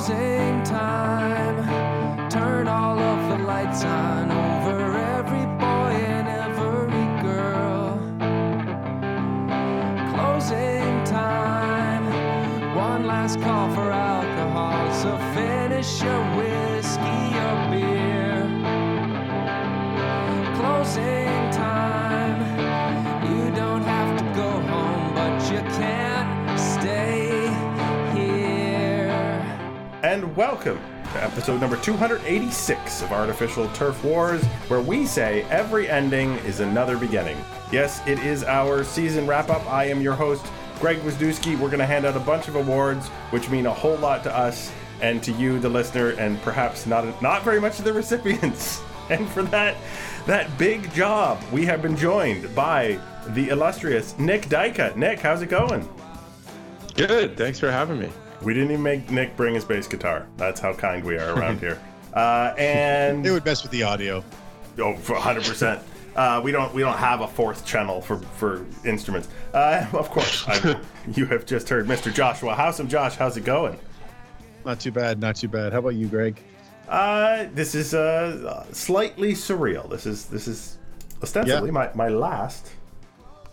[0.00, 2.30] Closing time.
[2.30, 7.98] Turn all of the lights on over every boy and every girl.
[10.14, 12.06] Closing time.
[12.74, 14.90] One last call for alcohol.
[14.94, 18.48] So finish your whiskey or beer.
[20.56, 21.29] Closing
[30.40, 30.80] welcome
[31.12, 36.96] to episode number 286 of Artificial Turf Wars, where we say every ending is another
[36.96, 37.36] beginning.
[37.70, 39.62] Yes, it is our season wrap up.
[39.70, 40.46] I am your host,
[40.78, 41.58] Greg Wisdewski.
[41.58, 44.34] We're going to hand out a bunch of awards, which mean a whole lot to
[44.34, 48.82] us and to you, the listener, and perhaps not not very much to the recipients.
[49.10, 49.76] And for that
[50.24, 52.98] that big job, we have been joined by
[53.34, 54.96] the illustrious Nick Dyka.
[54.96, 55.86] Nick, how's it going?
[56.94, 57.36] Good.
[57.36, 58.10] Thanks for having me.
[58.42, 60.26] We didn't even make Nick bring his bass guitar.
[60.36, 61.80] That's how kind we are around here.
[62.14, 64.24] Uh, and It would mess with the audio.
[64.78, 65.80] oh, for 100 percent.
[66.16, 69.28] Uh, we don't we don't have a fourth channel for for instruments.
[69.54, 70.80] Uh, of course, I,
[71.14, 72.12] you have just heard Mr.
[72.12, 72.88] Joshua How's Howsam.
[72.88, 73.78] Josh, how's it going?
[74.64, 75.20] Not too bad.
[75.20, 75.72] Not too bad.
[75.72, 76.40] How about you, Greg?
[76.88, 79.88] Uh, this is uh, slightly surreal.
[79.88, 80.78] This is this is
[81.22, 81.72] ostensibly Yeah.
[81.72, 82.72] my, my last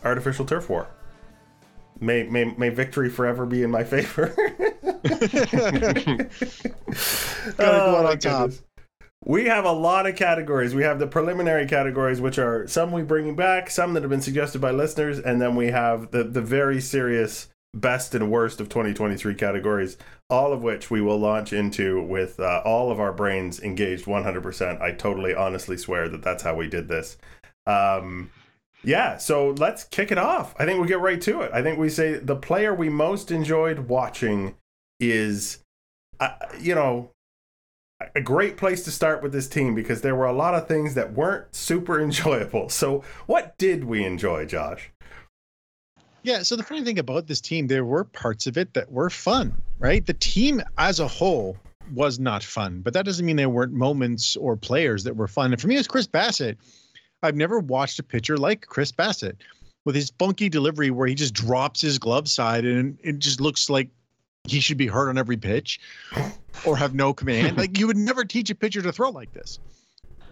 [0.04, 0.88] artificial turf war.
[2.00, 4.28] May, may may victory forever be in my favor.
[7.58, 8.50] Gotta my.
[9.26, 10.74] We have a lot of categories.
[10.74, 14.22] We have the preliminary categories, which are some we bringing back, some that have been
[14.22, 18.70] suggested by listeners, and then we have the the very serious best and worst of
[18.70, 19.98] 2023 categories,
[20.30, 24.82] all of which we will launch into with uh, all of our brains engaged 100%.
[24.82, 27.18] I totally honestly swear that that's how we did this.
[27.66, 28.32] Um,
[28.84, 30.56] yeah, so let's kick it off.
[30.60, 31.52] I think we get right to it.
[31.54, 34.56] I think we say the player we most enjoyed watching
[35.00, 35.60] is,
[36.20, 37.12] uh, you know,
[38.16, 40.94] a great place to start with this team because there were a lot of things
[40.94, 42.70] that weren't super enjoyable.
[42.70, 44.92] So, what did we enjoy, Josh?
[46.24, 46.44] Yeah.
[46.44, 49.62] So the funny thing about this team, there were parts of it that were fun,
[49.80, 50.06] right?
[50.06, 51.56] The team as a whole
[51.94, 55.54] was not fun, but that doesn't mean there weren't moments or players that were fun.
[55.54, 56.58] And for me, it's Chris Bassitt.
[57.24, 59.38] I've never watched a pitcher like Chris Bassitt
[59.86, 63.70] with his funky delivery where he just drops his glove side and it just looks
[63.70, 63.90] like
[64.44, 65.80] he should be hurt on every pitch
[66.66, 67.58] or have no command.
[67.58, 69.60] like you would never teach a pitcher to throw like this.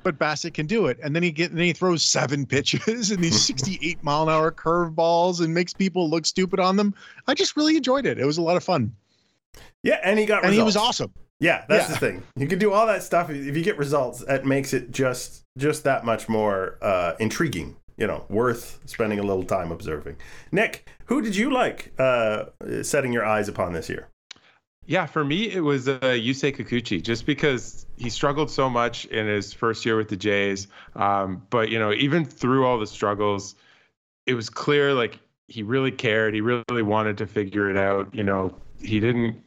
[0.03, 0.99] But Bassitt can do it.
[1.01, 4.51] And then he get then he throws seven pitches and these 68 mile an hour
[4.51, 6.93] curveballs and makes people look stupid on them.
[7.27, 8.19] I just really enjoyed it.
[8.19, 8.95] It was a lot of fun.
[9.83, 11.13] Yeah, and he got And he was awesome.
[11.39, 11.93] Yeah, that's Yeah.
[11.93, 12.23] the thing.
[12.37, 14.23] You can do all that stuff if you get results.
[14.25, 17.75] That makes it just just that much more uh, intriguing.
[17.97, 20.17] You know, worth spending a little time observing.
[20.51, 22.45] Nick, who did you like uh,
[22.81, 24.09] setting your eyes upon this year?
[24.85, 29.25] Yeah, for me it was uh, Yusei Kikuchi, just because he struggled so much in
[29.27, 30.67] his first year with the Jays.
[30.95, 33.55] Um, but you know, even through all the struggles,
[34.25, 35.17] it was clear like
[35.47, 36.33] he really cared.
[36.33, 38.13] He really wanted to figure it out.
[38.13, 39.41] You know, he didn't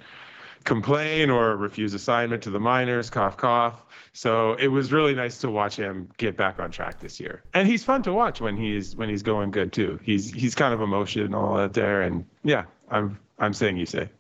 [0.69, 3.82] complain or refuse assignment to the minors, cough cough.
[4.12, 7.43] So it was really nice to watch him get back on track this year.
[7.55, 9.99] And he's fun to watch when he's when he's going good too.
[10.03, 14.11] He's he's kind of emotional out there and yeah, I'm I'm saying you say.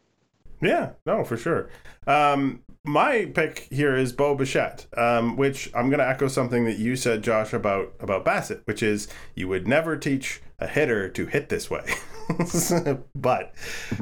[0.62, 1.68] Yeah, no, for sure.
[2.06, 6.78] Um, my pick here is Bo Bichette, um, which I'm going to echo something that
[6.78, 11.26] you said, Josh, about about Bassitt, which is you would never teach a hitter to
[11.26, 11.84] hit this way.
[13.14, 13.54] but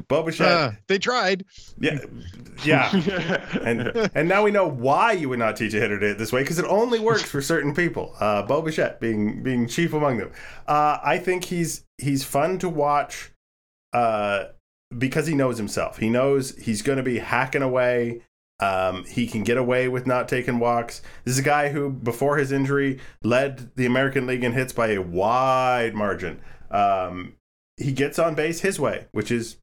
[0.09, 1.45] Bo Bichette, uh, they tried.
[1.79, 1.99] Yeah,
[2.65, 2.91] yeah,
[3.63, 6.33] and and now we know why you would not teach a hitter to hit this
[6.33, 8.15] way because it only works for certain people.
[8.21, 10.33] Uh, Bo Bichette being being chief among them.
[10.67, 13.33] Uh, I think he's he's fun to watch.
[13.93, 14.47] Uh,
[14.97, 15.99] because he knows himself.
[15.99, 18.23] He knows he's going to be hacking away.
[18.59, 21.03] Um, he can get away with not taking walks.
[21.25, 24.89] This is a guy who, before his injury, led the American League in hits by
[24.89, 26.41] a wide margin.
[26.71, 27.36] Um,
[27.77, 29.57] he gets on base his way, which is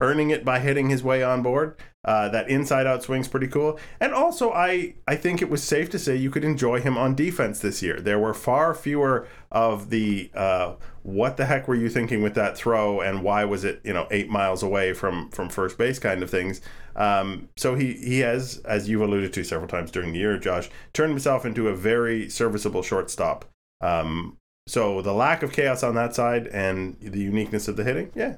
[0.00, 1.76] earning it by hitting his way on board.
[2.04, 3.78] Uh, that inside out swing's pretty cool.
[4.00, 7.14] And also, I, I think it was safe to say you could enjoy him on
[7.14, 8.00] defense this year.
[8.00, 12.56] There were far fewer of the uh, what the heck were you thinking with that
[12.56, 16.22] throw and why was it you know eight miles away from from first base kind
[16.22, 16.62] of things.
[16.96, 20.70] Um, so he he has, as you've alluded to several times during the year, Josh,
[20.94, 23.44] turned himself into a very serviceable shortstop.
[23.82, 24.37] Um,
[24.68, 28.36] so the lack of chaos on that side and the uniqueness of the hitting, yeah,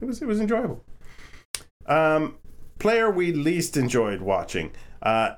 [0.00, 0.84] it was it was enjoyable.
[1.86, 2.36] Um,
[2.78, 4.70] player we least enjoyed watching.
[5.02, 5.34] Uh,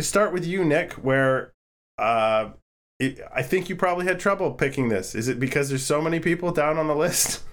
[0.00, 0.92] start with you, Nick.
[0.94, 1.54] Where
[1.98, 2.50] uh,
[2.98, 5.14] it, I think you probably had trouble picking this.
[5.14, 7.42] Is it because there's so many people down on the list?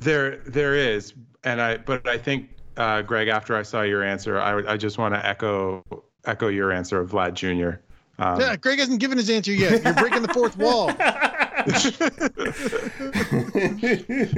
[0.00, 1.14] There, there is,
[1.44, 1.78] and I.
[1.78, 5.24] But I think, uh, Greg, after I saw your answer, I, I just want to
[5.24, 5.82] echo
[6.26, 7.78] echo your answer of Vlad Jr.
[8.18, 9.82] Um, yeah, Greg hasn't given his answer yet.
[9.84, 10.88] You're breaking the fourth wall.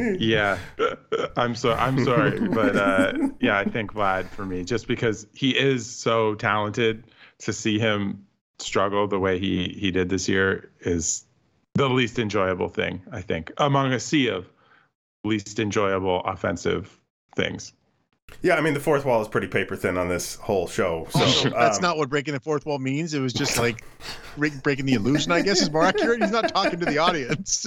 [0.18, 0.58] yeah,
[1.36, 5.50] I'm so I'm sorry, but uh, yeah, I think Vlad for me, just because he
[5.56, 7.04] is so talented.
[7.40, 8.26] To see him
[8.58, 11.26] struggle the way he he did this year is
[11.74, 14.48] the least enjoyable thing I think among a sea of
[15.24, 16.98] least enjoyable offensive
[17.34, 17.72] things.
[18.42, 21.06] Yeah, I mean the fourth wall is pretty paper thin on this whole show.
[21.10, 23.14] So that's um, not what breaking the fourth wall means.
[23.14, 23.84] It was just like
[24.36, 25.32] breaking the illusion.
[25.32, 26.20] I guess is more accurate.
[26.20, 27.66] He's not talking to the audience.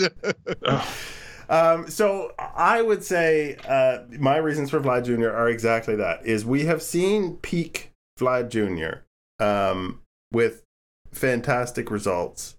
[1.50, 5.30] um, so I would say uh, my reasons for Vlad Jr.
[5.30, 6.26] are exactly that.
[6.26, 9.02] Is we have seen peak Vlad Jr.
[9.44, 10.02] Um,
[10.32, 10.64] with
[11.12, 12.56] fantastic results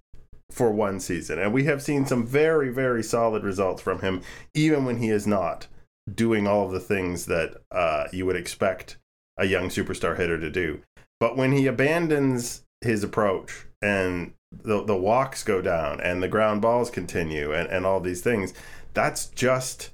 [0.51, 4.23] for one season, and we have seen some very very solid results from him,
[4.53, 5.69] even when he is not
[6.13, 8.99] doing all of the things that uh, you would expect
[9.37, 10.81] a young superstar hitter to do.
[11.19, 16.63] But when he abandons his approach and the, the walks go down and the ground
[16.63, 18.55] balls continue and, and all these things,
[18.95, 19.91] that's just,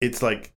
[0.00, 0.52] it's like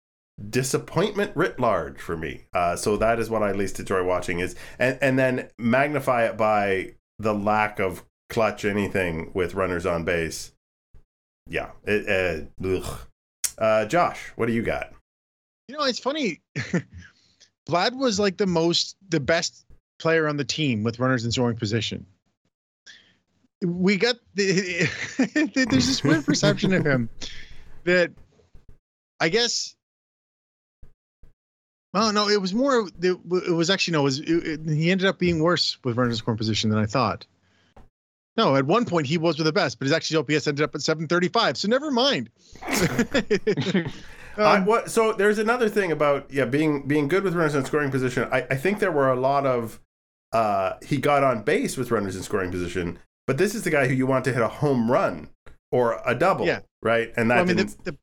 [0.50, 2.44] disappointment writ large for me.
[2.54, 6.37] Uh, so that is what I least enjoy watching is, and, and then magnify it
[6.37, 10.52] by the lack of clutch anything with runners on base.
[11.49, 12.46] Yeah, it, uh,
[13.58, 14.92] uh, Josh, what do you got?
[15.68, 16.40] You know, it's funny.
[17.68, 19.66] Vlad was like the most, the best
[19.98, 22.06] player on the team with runners in scoring position.
[23.62, 24.88] We got the,
[25.70, 27.08] there's this weird perception of him
[27.84, 28.12] that
[29.18, 29.75] I guess.
[31.94, 32.88] Oh no, it was more.
[33.00, 34.00] It, was actually no.
[34.00, 36.78] It was it, it, he ended up being worse with runners in scoring position than
[36.78, 37.25] I thought.
[38.37, 40.75] No, at one point he was with the best, but his actually OPS ended up
[40.75, 41.57] at 735.
[41.57, 42.28] So never mind.
[44.37, 47.90] um, what, so there's another thing about yeah being being good with runners in scoring
[47.90, 48.28] position.
[48.31, 49.81] I, I think there were a lot of
[50.33, 53.87] uh, he got on base with runners in scoring position, but this is the guy
[53.88, 55.28] who you want to hit a home run
[55.73, 56.61] or a double, yeah.
[56.83, 57.12] right?
[57.16, 57.97] And that well, I mean the,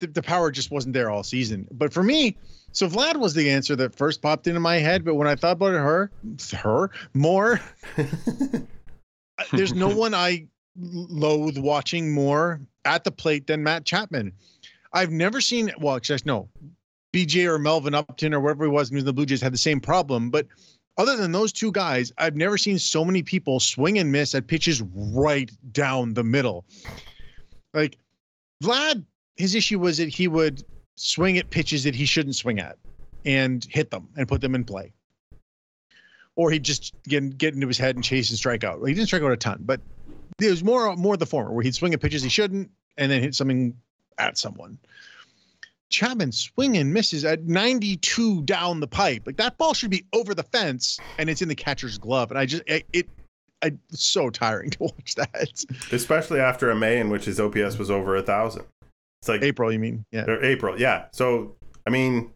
[0.00, 1.68] the, the power just wasn't there all season.
[1.70, 2.38] But for me,
[2.72, 5.04] so Vlad was the answer that first popped into my head.
[5.04, 6.10] But when I thought about her,
[6.52, 7.60] her more.
[9.52, 14.32] there's no one I loathe watching more at the plate than Matt Chapman.
[14.92, 16.48] I've never seen well, just no,
[17.12, 19.80] BJ or Melvin Upton or wherever he was in the Blue Jays had the same
[19.80, 20.30] problem.
[20.30, 20.46] But
[20.98, 24.46] other than those two guys, I've never seen so many people swing and miss at
[24.46, 26.64] pitches right down the middle.
[27.74, 27.98] Like
[28.62, 29.04] Vlad,
[29.36, 30.64] his issue was that he would
[30.96, 32.78] swing at pitches that he shouldn't swing at
[33.26, 34.92] and hit them and put them in play
[36.36, 38.82] or he'd just get, get into his head and chase and strike out.
[38.86, 39.80] He didn't strike out a ton, but
[40.40, 43.22] it was more more the former, where he'd swing at pitches he shouldn't and then
[43.22, 43.74] hit something
[44.18, 44.78] at someone.
[45.88, 49.22] Chapman swinging misses at 92 down the pipe.
[49.24, 52.30] Like that ball should be over the fence and it's in the catcher's glove.
[52.30, 53.08] And I just, it, it
[53.62, 55.64] I, it's so tiring to watch that.
[55.92, 58.64] Especially after a May in which his OPS was over a thousand.
[59.22, 60.04] It's like April, you mean?
[60.10, 60.26] Yeah.
[60.42, 61.06] April, yeah.
[61.12, 61.54] So
[61.86, 62.32] I mean,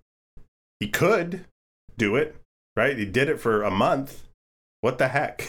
[0.79, 1.45] he could
[1.99, 2.37] do it,
[2.77, 2.97] right?
[2.99, 4.29] He did it for a month.
[4.81, 5.49] What the heck?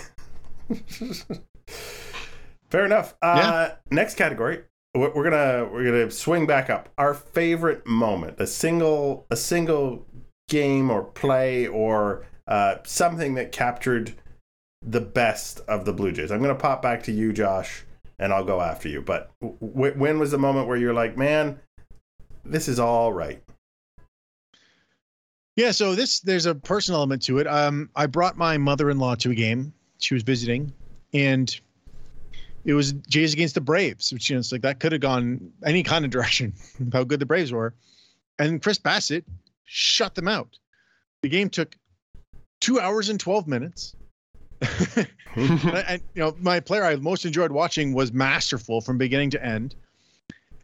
[2.69, 3.15] Fair enough.
[3.21, 4.63] Uh, Next category,
[4.95, 6.89] we're we're gonna we're gonna swing back up.
[6.97, 10.05] Our favorite moment, a single a single
[10.49, 14.13] game or play or uh, something that captured
[14.85, 16.31] the best of the Blue Jays.
[16.31, 17.83] I'm gonna pop back to you, Josh,
[18.19, 19.01] and I'll go after you.
[19.01, 21.59] But w- when was the moment where you're like, man,
[22.45, 23.43] this is all right?
[25.55, 27.47] Yeah, so this there's a personal element to it.
[27.47, 29.73] Um, I brought my mother-in-law to a game.
[29.99, 30.71] She was visiting,
[31.13, 31.59] and
[32.63, 35.51] it was Jays against the Braves, which you know, it's like that could have gone
[35.65, 36.53] any kind of direction.
[36.93, 37.73] How good the Braves were,
[38.39, 39.25] and Chris Bassitt
[39.65, 40.57] shut them out.
[41.21, 41.75] The game took
[42.61, 43.95] two hours and twelve minutes.
[44.95, 49.43] and, and, you know, my player I most enjoyed watching was masterful from beginning to
[49.43, 49.73] end.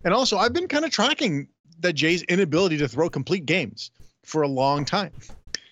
[0.05, 1.47] And also, I've been kind of tracking
[1.79, 3.89] the Jays' inability to throw complete games
[4.27, 5.11] for a long time.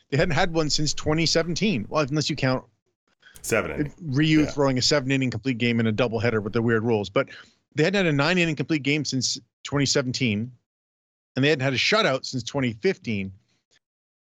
[0.09, 1.87] They hadn't had one since 2017.
[1.89, 2.63] Well, unless you count
[3.41, 3.71] Seven.
[3.71, 3.93] inning.
[4.01, 4.45] Ryu Yeah.
[4.47, 7.09] throwing a seven inning complete game in a doubleheader with the weird rules.
[7.09, 7.27] But
[7.75, 9.35] they hadn't had a nine inning complete game since
[9.65, 10.49] 2017,
[11.35, 13.31] and they hadn't had a shutout since 2015.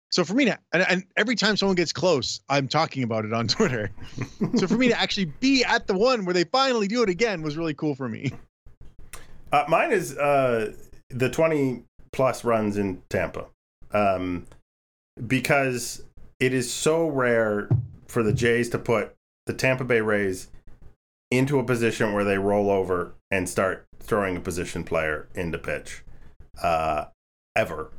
[0.09, 3.33] So for me to, and, and every time someone gets close, I'm talking about it
[3.33, 3.91] on Twitter.
[4.55, 7.41] so for me to actually be at the one where they finally do it again
[7.43, 8.31] was really cool for me.
[9.51, 10.73] Uh, mine is uh,
[11.09, 13.45] the 20 plus runs in Tampa.
[13.91, 14.45] Um,
[15.27, 16.03] because
[16.39, 17.69] it is so rare
[18.07, 19.13] for the Jays to put
[19.45, 20.49] the Tampa Bay Rays
[21.31, 26.03] into a position where they roll over and start throwing a position player into pitch
[26.61, 27.05] uh,
[27.55, 27.91] ever.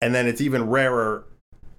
[0.00, 1.26] And then it's even rarer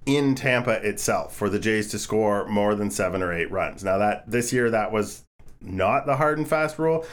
[0.06, 3.84] in Tampa itself for the Jays to score more than seven or eight runs.
[3.84, 5.24] Now that this year that was
[5.60, 7.04] not the hard and fast rule,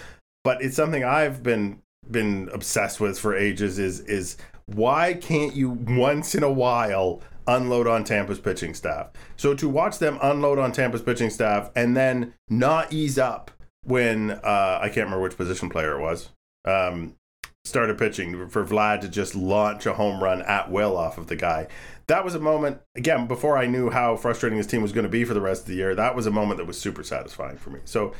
[0.43, 4.37] but it's something I've been been obsessed with for ages is is
[4.73, 9.09] why can't you once in a while unload on Tampa's pitching staff?
[9.35, 13.51] So to watch them unload on Tampa's pitching staff and then not ease up
[13.83, 16.29] when uh, I can't remember which position player it was
[16.65, 17.15] um,
[17.65, 21.35] started pitching for Vlad to just launch a home run at will off of the
[21.35, 21.67] guy.
[22.07, 25.09] That was a moment again before I knew how frustrating this team was going to
[25.09, 25.95] be for the rest of the year.
[25.95, 27.79] That was a moment that was super satisfying for me.
[27.85, 28.13] So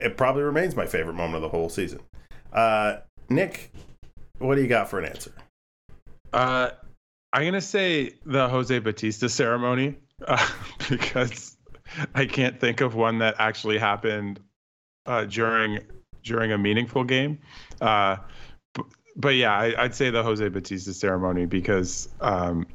[0.00, 2.00] it probably remains my favorite moment of the whole season.
[2.52, 2.98] Uh,
[3.28, 3.72] Nick,
[4.38, 5.32] what do you got for an answer?
[6.34, 6.70] Uh,
[7.32, 10.50] I'm gonna say the Jose Bautista ceremony uh,
[10.90, 11.56] because
[12.14, 14.40] I can't think of one that actually happened
[15.06, 15.78] uh, during
[16.24, 17.38] during a meaningful game.
[17.80, 18.16] Uh,
[18.72, 22.66] but, but yeah, I, I'd say the Jose Bautista ceremony because um,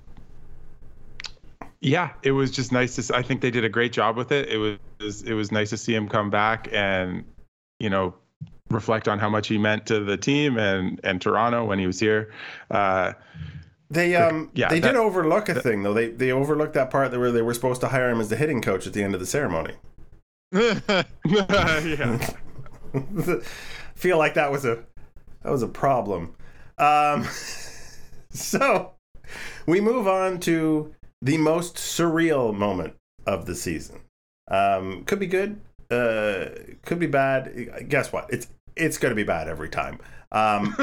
[1.82, 3.14] yeah, it was just nice to.
[3.14, 4.48] I think they did a great job with it.
[4.48, 7.26] It was it was nice to see him come back and
[7.82, 8.16] you know
[8.70, 12.00] reflect on how much he meant to the team and and Toronto when he was
[12.00, 12.32] here.
[12.72, 13.14] Uh,
[13.90, 15.94] They um yeah, they that- did overlook a thing though.
[15.94, 18.62] They they overlooked that part where they were supposed to hire him as the hitting
[18.62, 19.74] coach at the end of the ceremony.
[20.52, 22.18] yeah.
[23.96, 24.84] Feel like that was a
[25.44, 26.34] that was a problem.
[26.78, 27.26] Um,
[28.32, 28.94] so
[29.66, 32.96] we move on to the most surreal moment
[33.26, 34.00] of the season.
[34.50, 35.60] Um, could be good,
[35.92, 36.46] uh,
[36.84, 37.86] could be bad.
[37.90, 38.28] Guess what?
[38.32, 38.48] It's
[38.80, 40.00] it's going to be bad every time.
[40.32, 40.76] Um,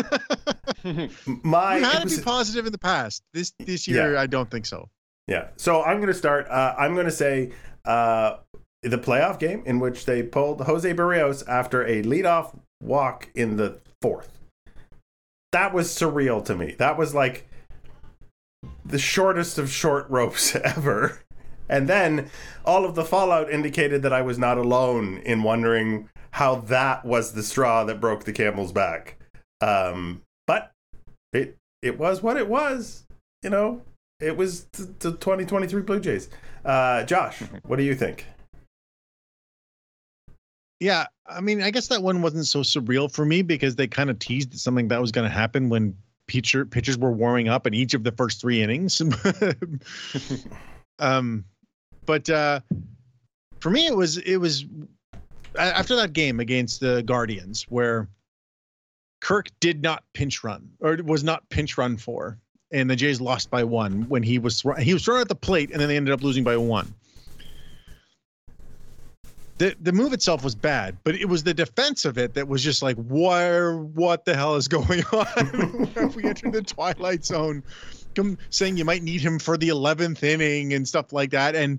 [1.42, 3.22] my You had to be positive in the past.
[3.32, 4.20] This this year, Yeah.
[4.20, 4.88] I don't think so.
[5.26, 5.48] Yeah.
[5.56, 6.48] So I'm going to start.
[6.48, 7.52] Uh, I'm going to say
[7.84, 8.38] uh,
[8.82, 13.78] the playoff game in which they pulled Jose Berrios after a leadoff walk in the
[14.02, 14.38] fourth.
[15.52, 16.74] That was surreal to me.
[16.78, 17.48] That was like
[18.84, 21.20] the shortest of short ropes ever.
[21.68, 22.30] And then
[22.64, 27.32] all of the fallout indicated that I was not alone in wondering how that was
[27.32, 29.16] the straw that broke the camel's back.
[29.62, 30.70] Um, but
[31.32, 33.06] it it was what it was.
[33.42, 33.80] You know,
[34.20, 36.28] it was the, the 2023 Blue Jays.
[36.62, 38.26] Uh, Josh, what do you think?
[40.78, 44.10] Yeah, I mean, I guess that one wasn't so surreal for me because they kind
[44.10, 47.72] of teased something that was going to happen when pitcher pitchers were warming up in
[47.72, 49.00] each of the first three innings.
[50.98, 51.46] um,
[52.04, 52.60] but uh,
[53.60, 54.68] for me, it was it was a-
[55.58, 58.08] after that game against the Guardians where
[59.20, 62.38] Kirk did not pinch run or was not pinch run for,
[62.72, 65.70] and the Jays lost by one when he was he was thrown at the plate,
[65.70, 66.94] and then they ended up losing by one.
[69.58, 72.62] the the move itself was bad, but it was the defense of it that was
[72.62, 76.12] just like, where what the hell is going on?
[76.14, 77.62] we entered the twilight zone,
[78.50, 81.78] saying you might need him for the eleventh inning and stuff like that, and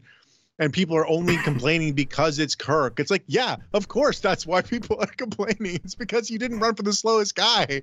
[0.60, 3.00] and people are only complaining because it's Kirk.
[3.00, 5.80] It's like, yeah, of course, that's why people are complaining.
[5.84, 7.82] It's because you didn't run for the slowest guy.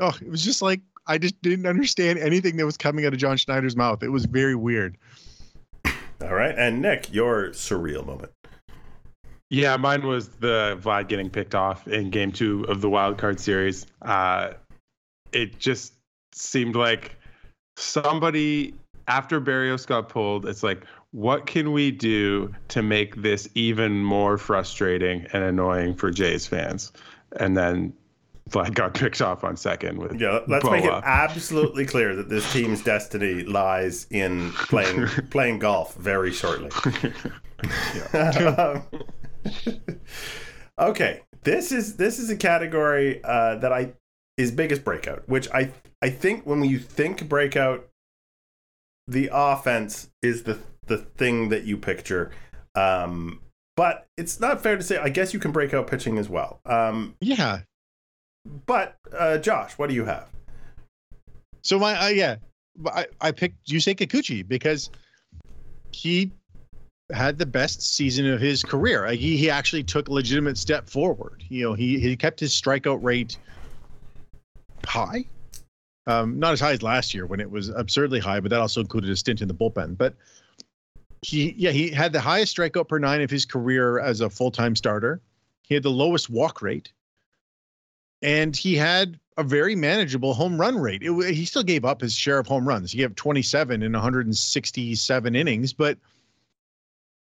[0.00, 3.18] Oh, it was just like I just didn't understand anything that was coming out of
[3.18, 4.02] John Schneider's mouth.
[4.02, 4.96] It was very weird.
[6.20, 8.30] All right, and Nick, your surreal moment.
[9.50, 13.38] Yeah, mine was the Vlad getting picked off in game two of the wild card
[13.38, 13.86] series.
[14.00, 14.52] Uh,
[15.32, 15.94] it just
[16.32, 17.16] seemed like
[17.76, 18.74] somebody
[19.08, 24.38] after Berrios got pulled, it's like, what can we do to make this even more
[24.38, 26.92] frustrating and annoying for Jays fans?
[27.38, 27.92] And then
[28.50, 32.50] Vlad got picked off on second with Yeah, let's make it absolutely clear that this
[32.52, 36.70] team's destiny lies in playing playing golf very shortly.
[38.12, 38.82] Um,
[40.78, 43.92] okay, this is this is a category uh, that I
[44.36, 45.70] is biggest breakout, which I
[46.02, 47.88] I think when you think breakout,
[49.06, 52.30] the offense is the the thing that you picture.
[52.74, 53.40] Um,
[53.76, 54.98] but it's not fair to say.
[54.98, 56.60] I guess you can break out pitching as well.
[56.66, 57.60] Um, Yeah.
[58.66, 60.28] but uh, Josh, what do you have?
[61.62, 62.36] So my uh, yeah,
[62.86, 64.90] I I picked Yusei Kikuchi because
[65.92, 66.30] he
[67.12, 69.06] had the best season of his career.
[69.06, 71.44] Like, he he actually took a legitimate step forward.
[71.48, 73.38] You know, he he kept his strikeout rate
[74.86, 75.24] high.
[76.08, 78.80] Um, not as high as last year when it was absurdly high, but that also
[78.80, 79.96] included a stint in the bullpen.
[79.96, 80.14] But
[81.22, 84.76] he yeah, he had the highest strikeout per nine of his career as a full-time
[84.76, 85.20] starter.
[85.62, 86.92] He had the lowest walk rate.
[88.20, 91.02] And he had a very manageable home run rate.
[91.02, 92.92] It, he still gave up his share of home runs.
[92.92, 95.98] He gave 27 in 167 innings, but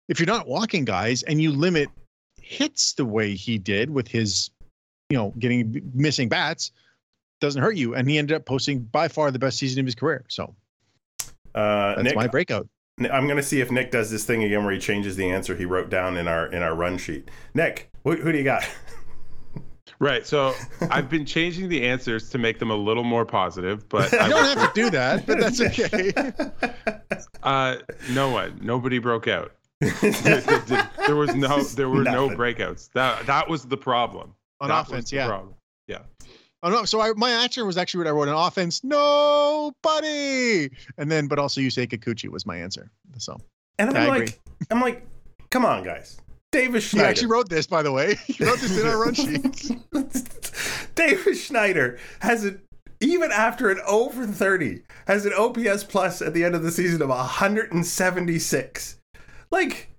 [0.09, 1.89] if you're not walking guys and you limit
[2.41, 4.49] hits the way he did with his,
[5.09, 6.71] you know, getting missing bats,
[7.39, 7.95] doesn't hurt you.
[7.95, 10.25] And he ended up posting by far the best season of his career.
[10.27, 10.55] So
[11.55, 12.67] Uh, that's Nick, my breakout.
[13.07, 15.55] I'm going to see if Nick does this thing again where he changes the answer
[15.55, 17.29] he wrote down in our in our run sheet.
[17.53, 18.67] Nick, who, who do you got?
[19.99, 20.25] Right.
[20.25, 20.55] So
[20.89, 24.29] I've been changing the answers to make them a little more positive, but You I
[24.29, 25.61] don't have to do that, but that's
[27.21, 27.21] okay.
[27.43, 27.75] Uh,
[28.09, 29.51] no one, nobody broke out.
[29.79, 32.89] there was no, there were no breakouts.
[32.93, 34.33] That that was the problem.
[34.59, 35.27] On That was offense, the yeah.
[35.27, 35.53] problem.
[36.63, 36.85] Oh no!
[36.85, 38.83] So I, my answer was actually what I wrote on offense.
[38.83, 42.91] Nobody, and then but also Yusei Kikuchi was my answer.
[43.17, 43.37] So
[43.79, 44.35] And I'm I like, agree.
[44.69, 45.07] I'm like,
[45.49, 46.19] come on, guys.
[46.51, 47.09] Davis he Schneider.
[47.09, 48.15] actually wrote this, by the way.
[48.25, 49.71] He wrote this in our run sheet.
[50.95, 52.61] Davis Schneider has an
[52.99, 56.71] even after an oh over 30 has an OPS plus at the end of the
[56.71, 58.97] season of 176.
[59.49, 59.89] Like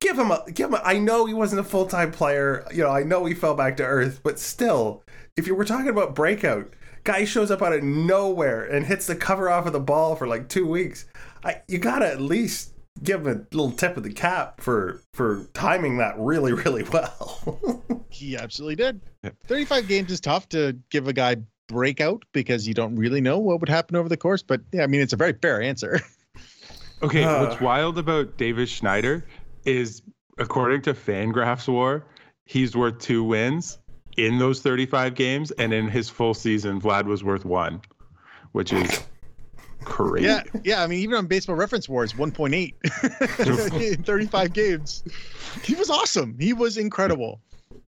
[0.00, 2.90] give him a give him a, I know he wasn't a full-time player, you know,
[2.90, 5.02] I know he fell back to earth, but still,
[5.40, 6.70] if you were talking about breakout,
[7.02, 10.26] guy shows up out of nowhere and hits the cover off of the ball for
[10.26, 11.06] like 2 weeks.
[11.42, 15.00] I you got to at least give him a little tip of the cap for
[15.14, 17.82] for timing that really really well.
[18.10, 19.00] he absolutely did.
[19.24, 19.34] Yep.
[19.46, 21.36] Thirty-five games is tough to give a guy
[21.68, 24.42] breakout because you don't really know what would happen over the course.
[24.42, 26.00] But yeah, I mean it's a very fair answer.
[27.02, 27.24] Okay.
[27.24, 27.46] Uh.
[27.46, 29.24] what's wild about Davis Schneider
[29.64, 30.02] is,
[30.36, 32.04] according to Fangraphs War,
[32.44, 33.78] he's worth two wins
[34.26, 37.80] in those 35 games, and in his full season, Vlad was worth one,
[38.52, 39.02] which is
[39.84, 40.26] crazy.
[40.26, 40.82] Yeah, yeah.
[40.82, 42.76] I mean even on Baseball Reference Wars, one point eight
[43.38, 45.02] in thirty-five games.
[45.64, 46.36] He was awesome.
[46.38, 47.40] He was incredible.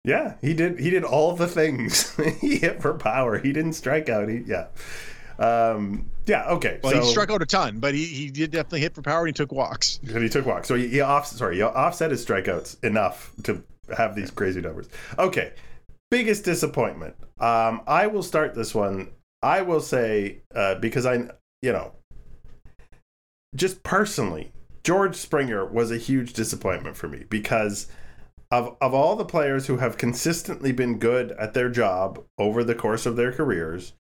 [0.04, 0.78] Yeah, he did.
[0.78, 2.16] He did all the things.
[2.40, 3.38] he hit for power.
[3.38, 4.28] He didn't strike out.
[4.28, 4.68] He yeah,
[5.38, 6.48] um, yeah.
[6.50, 9.02] Okay, Well, so he struck out a ton, but he, he did definitely hit for
[9.02, 10.00] power and he took walks.
[10.06, 10.68] and he took walks.
[10.68, 13.62] So he, he off sorry, he offset his strikeouts enough to
[13.96, 14.88] have these crazy numbers.
[15.18, 15.52] Okay,
[16.10, 17.16] biggest disappointment.
[17.38, 19.10] Um, I will start this one.
[19.42, 21.28] I will say uh, because I
[21.62, 21.92] you know
[23.54, 24.52] just personally,
[24.84, 27.88] George Springer was a huge disappointment for me because
[28.50, 32.74] of of all the players who have consistently been good at their job over the
[32.74, 33.92] course of their careers,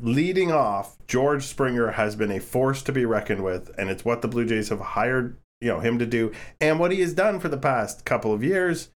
[0.00, 4.22] leading off, George Springer has been a force to be reckoned with, and it's what
[4.22, 7.40] the Blue Jays have hired you know him to do, and what he has done
[7.40, 8.90] for the past couple of years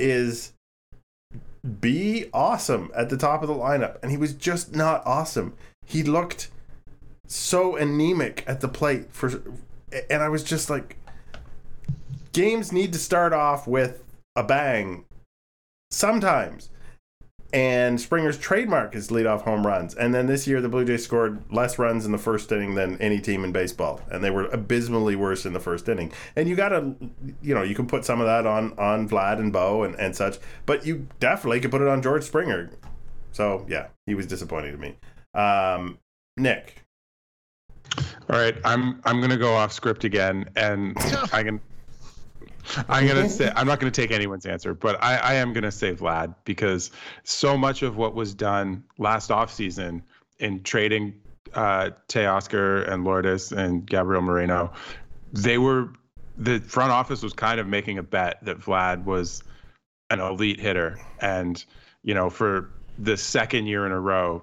[0.00, 0.53] is
[1.80, 5.54] be awesome at the top of the lineup, and he was just not awesome.
[5.86, 6.50] He looked
[7.26, 9.42] so anemic at the plate for,
[10.10, 10.96] and I was just like,
[12.32, 14.02] games need to start off with
[14.36, 15.04] a bang
[15.90, 16.68] sometimes.
[17.54, 19.94] And Springer's trademark is leadoff home runs.
[19.94, 23.00] And then this year, the Blue Jays scored less runs in the first inning than
[23.00, 26.12] any team in baseball, and they were abysmally worse in the first inning.
[26.34, 26.96] And you got to,
[27.40, 30.16] you know, you can put some of that on on Vlad and Bo and, and
[30.16, 32.70] such, but you definitely could put it on George Springer.
[33.30, 34.96] So yeah, he was disappointing to me.
[35.32, 35.98] Um,
[36.36, 36.82] Nick.
[37.96, 40.96] All right, I'm I'm gonna go off script again, and
[41.32, 41.60] I can
[42.88, 45.94] I'm gonna say I'm not gonna take anyone's answer, but I, I am gonna say
[45.94, 46.90] Vlad because
[47.22, 50.02] so much of what was done last offseason
[50.38, 51.14] in trading
[51.54, 54.72] uh, Teoscar and Lourdes and Gabriel Moreno,
[55.32, 55.90] they were
[56.36, 59.42] the front office was kind of making a bet that Vlad was
[60.10, 61.64] an elite hitter, and
[62.02, 64.42] you know for the second year in a row,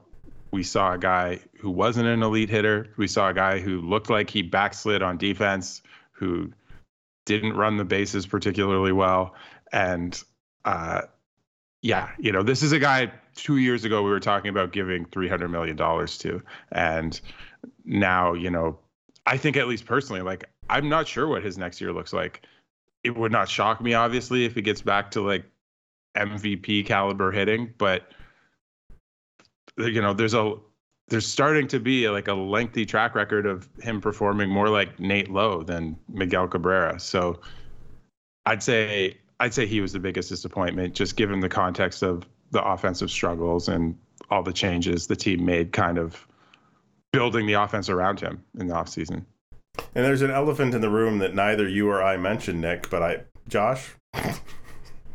[0.51, 2.87] we saw a guy who wasn't an elite hitter.
[2.97, 6.51] We saw a guy who looked like he backslid on defense, who
[7.25, 9.35] didn't run the bases particularly well.
[9.71, 10.21] And
[10.65, 11.01] uh,
[11.81, 15.05] yeah, you know, this is a guy two years ago we were talking about giving
[15.05, 16.43] $300 million to.
[16.71, 17.19] And
[17.85, 18.79] now, you know,
[19.25, 22.41] I think at least personally, like, I'm not sure what his next year looks like.
[23.03, 25.45] It would not shock me, obviously, if he gets back to like
[26.15, 28.03] MVP caliber hitting, but
[29.77, 30.55] you know, there's a
[31.11, 35.29] there's starting to be like a lengthy track record of him performing more like Nate
[35.29, 37.01] Lowe than Miguel Cabrera.
[37.01, 37.41] So
[38.45, 42.63] I'd say I'd say he was the biggest disappointment, just given the context of the
[42.63, 43.97] offensive struggles and
[44.29, 46.25] all the changes the team made, kind of
[47.11, 49.25] building the offense around him in the offseason.
[49.93, 53.03] And there's an elephant in the room that neither you or I mentioned, Nick, but
[53.03, 53.95] I, Josh.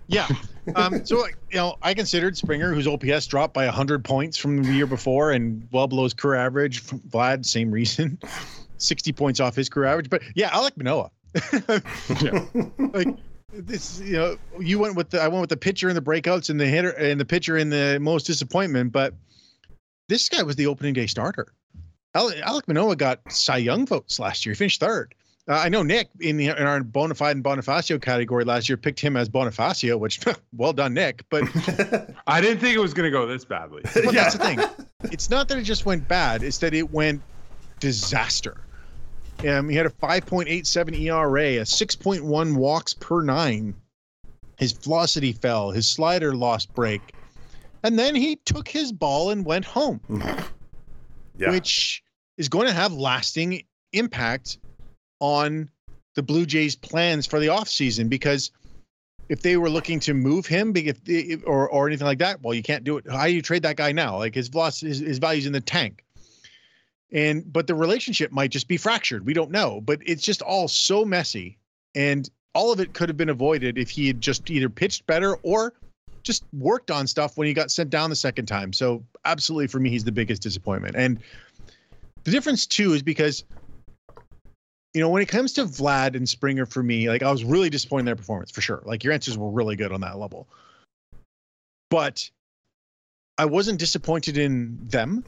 [0.09, 0.29] Yeah.
[0.75, 4.73] Um, so you know, I considered Springer, whose OPS dropped by hundred points from the
[4.73, 6.83] year before and well below his career average.
[6.85, 8.19] Vlad, same reason,
[8.79, 10.11] sixty points off his career average.
[10.11, 11.11] But yeah, Alek Manoah.
[12.23, 12.89] yeah.
[12.93, 13.17] Like
[13.53, 16.51] this, you know, you went with the I went with the pitcher in the breakouts
[16.51, 18.93] and the hitter and the pitcher in the most disappointment.
[18.93, 19.15] But
[20.09, 21.53] this guy was the opening day starter.
[22.15, 24.55] Alek Manoah got Cy Young votes last year.
[24.55, 25.15] He finished third.
[25.49, 28.99] Uh, I know Nick in, the, in our Bonafide and Bonifacio category last year picked
[28.99, 30.21] him as Bonifacio, which
[30.57, 31.25] well done, Nick.
[31.31, 31.45] But
[32.27, 33.83] I didn't think it was going to go this badly.
[33.95, 34.11] But yeah.
[34.11, 34.61] that's the thing.
[35.13, 37.23] It's not that it just went bad; it's that it went
[37.79, 38.61] disaster.
[39.47, 43.75] Um, he had a 5.87 ERA, a 6.1 walks per nine.
[44.59, 45.71] His velocity fell.
[45.71, 47.13] His slider lost break,
[47.83, 50.01] and then he took his ball and went home,
[51.39, 51.51] yeah.
[51.51, 52.03] which
[52.39, 54.59] is going to have lasting impact
[55.21, 55.71] on
[56.15, 58.51] the Blue Jays' plans for the offseason because
[59.29, 60.99] if they were looking to move him if,
[61.47, 63.05] or or anything like that, well, you can't do it.
[63.11, 64.19] How do you trade that guy now?
[64.19, 66.05] Like his velocity, his, his value's in the tank.
[67.13, 69.27] And but the relationship might just be fractured.
[69.27, 71.59] We don't know, but it's just all so messy,
[71.95, 75.37] and all of it could have been avoided if he had just either pitched better
[75.43, 75.75] or
[76.23, 78.73] just worked on stuff when he got sent down the second time.
[78.73, 80.97] So absolutely, for me, he's the biggest disappointment.
[80.97, 81.21] And
[82.25, 83.45] the difference too is because
[84.97, 87.69] you know, when it comes to Vlad and Springer for me, like I was really
[87.69, 88.81] disappointed in their performance for sure.
[88.87, 90.49] Like your answers were really good on that level.
[91.91, 92.31] But
[93.37, 95.23] I wasn't disappointed in them.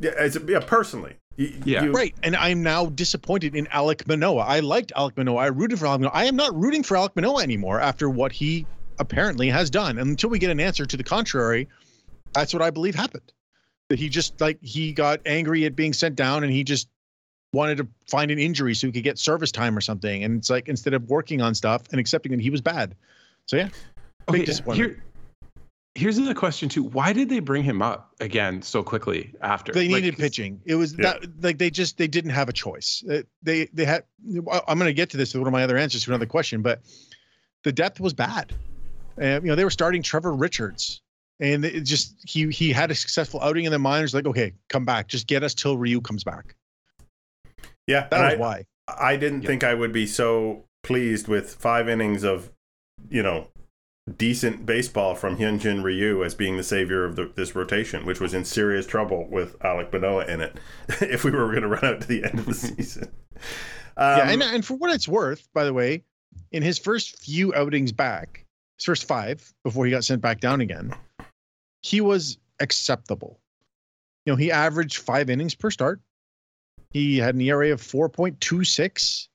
[0.00, 1.14] Yeah, as, yeah, personally.
[1.36, 1.84] You, yeah.
[1.84, 2.16] You, right.
[2.24, 4.42] And I'm now disappointed in Alek Manoah.
[4.42, 5.36] I liked Alek Manoah.
[5.36, 6.12] I rooted for Alek Manoah.
[6.12, 8.66] I am not rooting for Alek Manoah anymore after what he
[8.98, 9.98] apparently has done.
[9.98, 11.68] And until we get an answer to the contrary,
[12.32, 13.32] that's what I believe happened.
[13.88, 16.88] That he just like he got angry at being sent down and he just
[17.56, 20.22] wanted to find an injury so he could get service time or something.
[20.22, 22.94] And it's like instead of working on stuff and accepting that he was bad.
[23.46, 23.68] So yeah,
[24.30, 24.90] big okay, disappointment.
[24.90, 25.04] Here,
[25.96, 29.72] here's the question too: Why did they bring him up again so quickly after?
[29.72, 30.60] They needed like, pitching.
[30.64, 31.14] It was yeah.
[31.14, 33.02] that like they just they didn't have a choice.
[33.10, 34.04] Uh, they they had.
[34.68, 36.62] I'm going to get to this with one of my other answers to another question,
[36.62, 36.82] but
[37.64, 38.52] the depth was bad.
[39.18, 41.00] And you know they were starting Trevor Richards,
[41.40, 44.12] and it just he he had a successful outing in the minors.
[44.12, 46.54] Like okay, come back, just get us till Ryu comes back.
[47.86, 48.64] Yeah, that was I, why.
[48.88, 52.52] I didn't think I would be so pleased with five innings of,
[53.08, 53.48] you know,
[54.16, 58.34] decent baseball from Hyunjin Ryu as being the savior of the, this rotation, which was
[58.34, 60.56] in serious trouble with Alek Manoah in it.
[61.00, 63.10] if we were going to run out to the end of the season.
[63.96, 66.04] Um, yeah, and and for what it's worth, by the way,
[66.52, 68.44] in his first few outings back,
[68.78, 70.92] his first five before he got sent back down again,
[71.82, 73.40] he was acceptable.
[74.24, 76.00] You know, he averaged five innings per start.
[76.96, 79.28] He had an ERA of 4.26.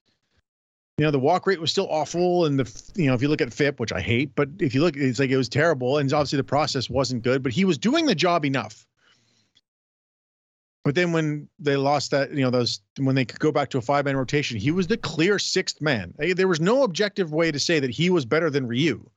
[0.98, 2.46] You know, the walk rate was still awful.
[2.46, 4.82] And the, you know, if you look at FIP, which I hate, but if you
[4.82, 6.00] look, it's like it was terrible.
[6.00, 8.88] And obviously the process wasn't good, but he was doing the job enough.
[10.84, 13.78] But then when they lost that, you know, those when they could go back to
[13.78, 16.16] a five man rotation, he was the clear sixth man.
[16.18, 19.08] There was no objective way to say that he was better than Ryu.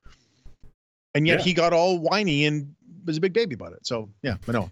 [1.14, 1.44] And yet yeah.
[1.46, 2.74] he got all whiny and
[3.07, 3.87] was a big baby about it.
[3.87, 4.70] So yeah, Manoah.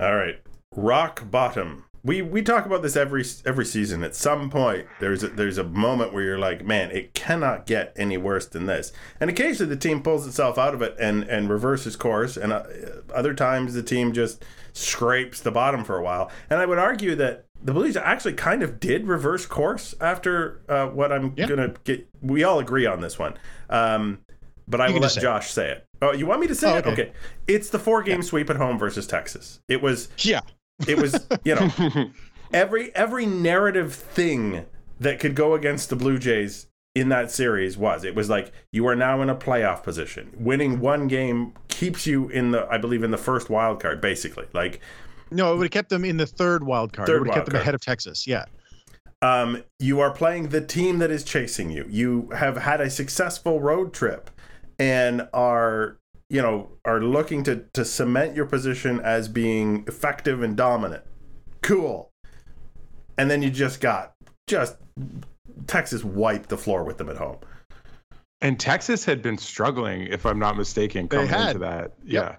[0.00, 0.40] All right,
[0.74, 1.84] rock bottom.
[2.04, 4.04] We we talk about this every every season.
[4.04, 7.92] At some point, there's a, there's a moment where you're like, man, it cannot get
[7.96, 8.92] any worse than this.
[9.20, 12.36] And occasionally, the team pulls itself out of it and and reverses course.
[12.36, 12.64] And uh,
[13.14, 16.30] other times, the team just scrapes the bottom for a while.
[16.50, 20.88] And I would argue that the Blues actually kind of did reverse course after uh,
[20.88, 21.46] what I'm Yeah.
[21.46, 22.06] gonna get.
[22.20, 23.34] We all agree on this one.
[23.70, 24.18] Um,
[24.68, 25.22] but I You will let say it.
[25.22, 25.86] Josh say it.
[26.02, 26.86] Oh, you want me to say Oh, it?
[26.86, 26.92] okay.
[27.02, 27.12] Okay.
[27.46, 29.60] It's the four game sweep at home versus Texas.
[29.68, 30.40] It was Yeah.
[30.86, 32.10] It was you know
[32.52, 34.66] every every narrative thing
[35.00, 38.86] that could go against the Blue Jays in that series was it was like you
[38.86, 40.32] are now in a playoff position.
[40.38, 44.46] Winning one game keeps you in the I believe in the first wild card basically.
[44.52, 44.80] Like
[45.30, 47.08] No, it would have kept them in the third wild card.
[47.08, 47.62] Third it would have kept them card.
[47.62, 48.26] ahead of Texas.
[48.26, 48.44] Yeah.
[49.22, 51.86] um, you are playing the team that is chasing you.
[51.88, 54.30] You have had a successful road trip
[54.78, 55.98] and are
[56.30, 61.04] you know are looking to to cement your position as being effective and dominant.
[61.62, 62.10] Cool.
[63.16, 64.14] And then you just got
[64.46, 64.76] just
[65.66, 67.38] Texas wiped the floor with them at home.
[68.40, 71.92] And Texas had been struggling, if I'm not mistaken, They coming into that.
[72.04, 72.36] Yeah.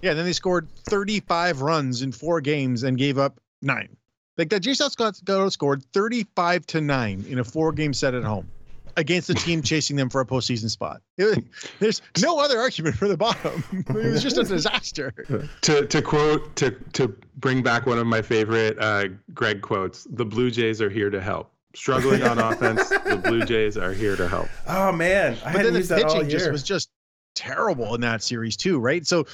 [0.00, 0.14] Yeah.
[0.14, 3.94] Then they scored 35 runs in four games and gave up nine.
[4.38, 8.24] Like that, J South got, got 35 to nine in a four game set at
[8.24, 8.48] home
[8.96, 11.02] against a team chasing them for a postseason spot.
[11.18, 11.44] It
[11.80, 13.64] there's no other argument for the bottom.
[13.88, 15.12] It was just a disaster.
[15.62, 20.24] To to quote to to bring back one of my favorite uh, Greg quotes: "The
[20.24, 21.52] Blue Jays are here to help.
[21.74, 25.62] Struggling on offense, the Blue Jays are here to help." Oh man, I But hadn't
[25.64, 26.90] then the used that all pitching just was just
[27.34, 29.06] terrible in that series too, right?
[29.06, 29.26] So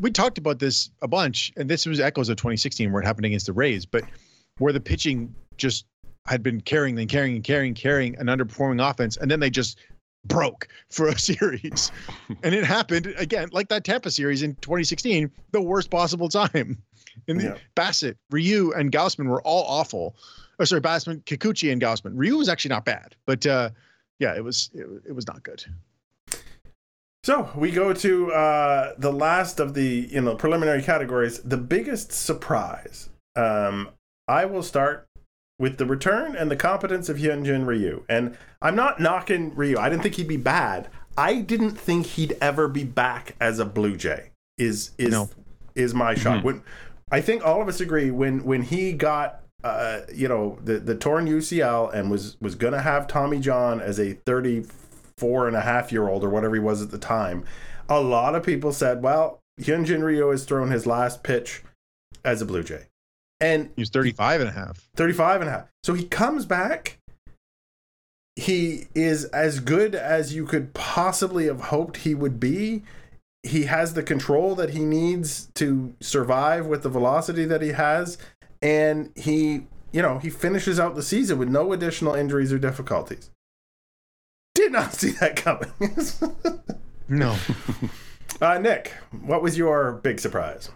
[0.00, 3.26] we talked about this a bunch, and this was echoes of 2016 where it happened
[3.26, 4.04] against the Rays, but
[4.58, 5.86] where the pitching just
[6.26, 9.78] had been carrying and carrying and carrying, carrying an underperforming offense, and then they just
[10.26, 11.92] broke for a series.
[12.42, 16.82] and it happened again, like that Tampa series in 2016, the worst possible time.
[17.28, 17.56] And the Yeah.
[17.76, 20.16] Bassitt, Ryu, and Gausman were all awful.
[20.58, 22.12] Oh, sorry, Bassman, Kikuchi, and Gausman.
[22.14, 23.70] Ryu was actually not bad, but uh,
[24.18, 25.64] yeah, it was it, it was not good.
[27.22, 31.40] So we go to uh, the last of the you know preliminary categories.
[31.40, 33.08] The biggest surprise.
[33.36, 33.90] Um,
[34.28, 35.06] I will start
[35.58, 38.04] with the return and the competence of Hyunjin Ryu.
[38.08, 39.78] And I'm not knocking Ryu.
[39.78, 40.88] I didn't think he'd be bad.
[41.16, 44.30] I didn't think he'd ever be back as a Blue Jay.
[44.58, 45.30] Is is No.
[45.74, 46.44] is my shot.
[46.44, 46.62] When
[47.10, 50.94] I think all of us agree when when he got uh, you know the the
[50.94, 55.92] torn UCL and was was gonna have Tommy John as a 34 and a half
[55.92, 57.44] year old or whatever he was at the time,
[57.88, 61.62] a lot of people said, well, Hyunjin Ryu has thrown his last pitch
[62.24, 62.86] as a Blue Jay.
[63.44, 64.88] And He was 35 and a half.
[64.96, 65.68] 35 and a half.
[65.82, 66.98] So he comes back.
[68.36, 72.82] He is as good as you could possibly have hoped he would be.
[73.42, 78.16] He has the control that he needs to survive with the velocity that he has.
[78.62, 83.30] And he, you know, he finishes out the season with no additional injuries or difficulties.
[84.54, 85.70] Did not see that coming.
[87.06, 87.36] No.
[88.40, 90.70] uh, Nick, what was your big surprise?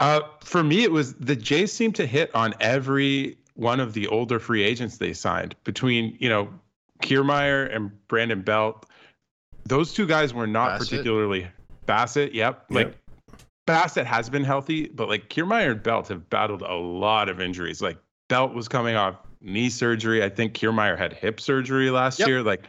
[0.00, 4.06] Uh, for me, it was the Jays seemed to hit on every one of the
[4.08, 6.48] older free agents they signed between, you know,
[7.02, 8.86] Kiermaier and Brandon Belt.
[9.64, 10.78] Those two guys were not Bassitt.
[10.90, 11.46] particularly
[11.86, 12.32] Bassitt.
[12.34, 12.66] Yep.
[12.70, 12.96] Like Yep.
[13.66, 17.82] Bassitt has been healthy, but like Kiermaier and Belt have battled a lot of injuries.
[17.82, 20.24] Like Belt was coming off knee surgery.
[20.24, 22.28] I think Kiermaier had hip surgery last Yep.
[22.28, 22.42] year.
[22.42, 22.64] Like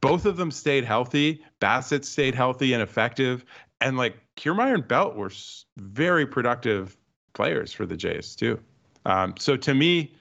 [0.00, 1.42] both of them stayed healthy.
[1.60, 3.44] Bassitt stayed healthy and effective.
[3.80, 5.30] And like Kiermaier and Belt were
[5.78, 6.96] very productive
[7.32, 8.60] players for the Jays too.
[9.06, 10.12] Um, so to me,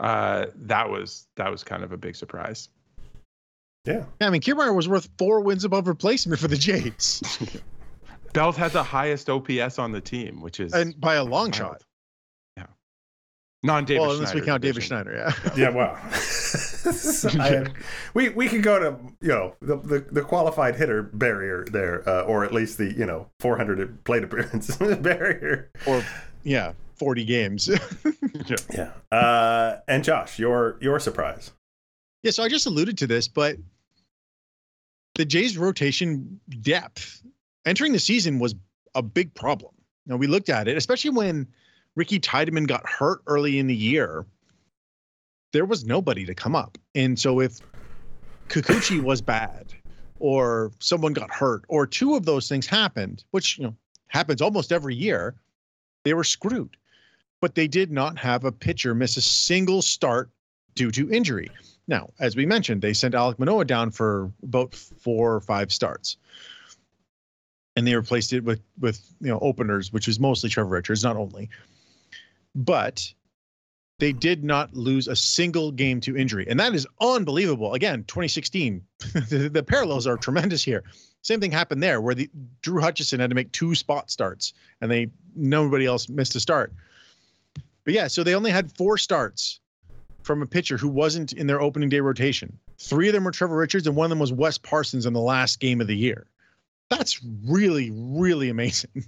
[0.00, 2.68] uh, that was that was kind of a big surprise.
[3.84, 4.04] Yeah.
[4.20, 7.22] Yeah, I mean, Kiermaier was worth four wins above replacement for the Jays,
[8.32, 11.54] Belt had the highest OPS on the team, which is and by a long wild.
[11.54, 11.82] shot.
[12.56, 12.66] Yeah,
[13.62, 14.02] non David.
[14.02, 15.50] well, unless we count David Schneider, yeah.
[15.56, 15.98] Yeah, wow.
[17.40, 17.66] I,
[18.14, 22.22] we we could go to you know the, the, the qualified hitter barrier there, uh,
[22.22, 25.70] or at least the you know 400 plate appearance barrier.
[25.86, 26.04] or
[26.44, 27.70] yeah, 40 games.
[28.72, 28.90] Yeah.
[29.10, 31.50] Uh, and Josh, your your surprise.
[32.22, 33.56] yeah, so I just alluded to this, but
[35.16, 37.22] the Jays' rotation depth
[37.66, 38.54] entering the season was
[38.94, 39.72] a big problem.
[40.06, 41.46] Now we looked at it, especially when
[41.96, 44.24] Ricky Tiedemann got hurt early in the year.
[45.52, 47.60] There was nobody to come up, and so if
[48.50, 49.74] Kikuchi was bad,
[50.16, 53.76] or someone got hurt, or two of those things happened, which you know
[54.08, 55.34] happens almost every year,
[56.04, 56.76] they were screwed.
[57.40, 60.30] But they did not have a pitcher miss a single start
[60.74, 61.50] due to injury.
[61.88, 66.16] Now, as we mentioned, they sent Alek Manoah down for about four or five starts.
[67.76, 71.16] and they replaced it with with you know openers, which was mostly Trevor Richards, not
[71.16, 71.48] only.
[72.54, 73.12] But
[73.98, 77.74] they did not lose a single game to injury, and that is unbelievable.
[77.74, 78.82] Again, 2016,
[79.28, 80.84] the, the parallels are tremendous here.
[81.22, 82.30] Same thing happened there, where the
[82.62, 86.72] Drew Hutchison had to make two spot starts, and they nobody else missed a start.
[87.84, 89.60] But yeah, so they only had four starts
[90.22, 92.56] from a pitcher who wasn't in their opening day rotation.
[92.78, 95.20] Three of them were Trevor Richards, and one of them was Wes Parsons in the
[95.20, 96.26] last game of the year.
[96.88, 99.04] That's really, really amazing.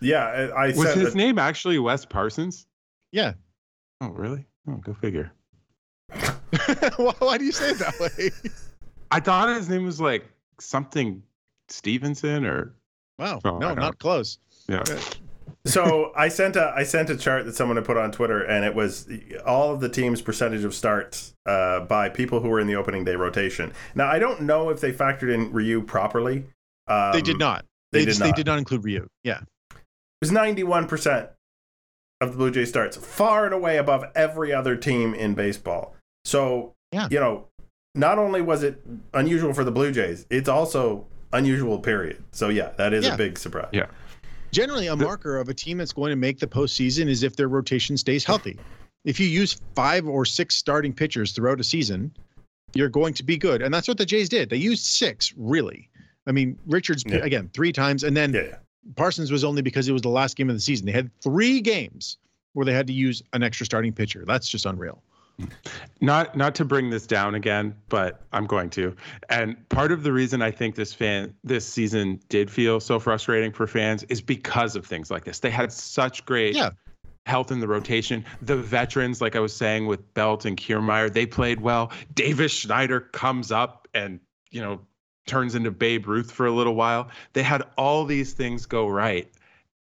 [0.00, 2.66] Yeah, I, I Was said his that- name actually Wes Parsons?
[3.10, 3.32] Yeah.
[4.00, 4.46] Oh, really?
[4.68, 5.32] Oh, go figure.
[6.96, 8.30] why, why do you say it that way?
[9.10, 10.24] I thought his name was like
[10.60, 11.22] something
[11.68, 12.74] Stevenson or
[13.18, 13.40] Wow.
[13.44, 14.38] Oh, no, don't- close.
[14.68, 14.84] yeah.
[15.66, 18.64] so I sent a I sent a chart that someone had put on Twitter, and
[18.64, 19.08] it was
[19.44, 23.04] all of the team's percentage of starts uh, by people who were in the opening
[23.04, 23.72] day rotation.
[23.96, 26.44] Now I don't know if they factored in Ryu properly.
[26.86, 27.64] Um, they did not.
[27.92, 29.08] they They, did just- they did not include Ryu.
[29.24, 29.40] Yeah.
[29.72, 29.76] It
[30.22, 31.28] was ninety one percent
[32.20, 35.94] of the Blue Jays starts, far and away above every other team in baseball.
[36.24, 37.08] So Yeah.
[37.10, 37.46] you know,
[37.94, 38.80] not only was it
[39.14, 41.78] unusual for the Blue Jays, it's also unusual.
[41.78, 42.22] Period.
[42.32, 43.14] So yeah, that is Yeah.
[43.14, 43.68] a big surprise.
[43.72, 43.86] Yeah.
[44.50, 47.48] Generally, a marker of a team that's going to make the postseason is if their
[47.48, 48.58] rotation stays healthy.
[49.04, 52.10] If you use five or six starting pitchers throughout a season,
[52.74, 53.60] you're going to be good.
[53.62, 54.48] And that's what the Jays did.
[54.50, 55.88] They used six, really.
[56.26, 57.16] I mean, Richards, Yeah.
[57.18, 58.04] again, three times.
[58.04, 58.56] And then Yeah, yeah.
[58.96, 60.86] Parsons was only because it was the last game of the season.
[60.86, 62.16] They had three games
[62.54, 64.24] where they had to use an extra starting pitcher.
[64.26, 65.02] That's just unreal.
[66.00, 68.94] not not to bring this down again, but I'm going to.
[69.28, 73.52] And part of the reason I think this fan this season did feel so frustrating
[73.52, 75.38] for fans is because of things like this.
[75.38, 76.70] They had such great Yeah.
[77.26, 78.24] health in the rotation.
[78.42, 81.92] The veterans, like I was saying with Belt and Kiermaier, they played well.
[82.14, 84.18] Davis Schneider comes up and
[84.50, 84.80] you know
[85.28, 87.08] turns into Babe Ruth for a little while.
[87.34, 89.30] They had all these things go right,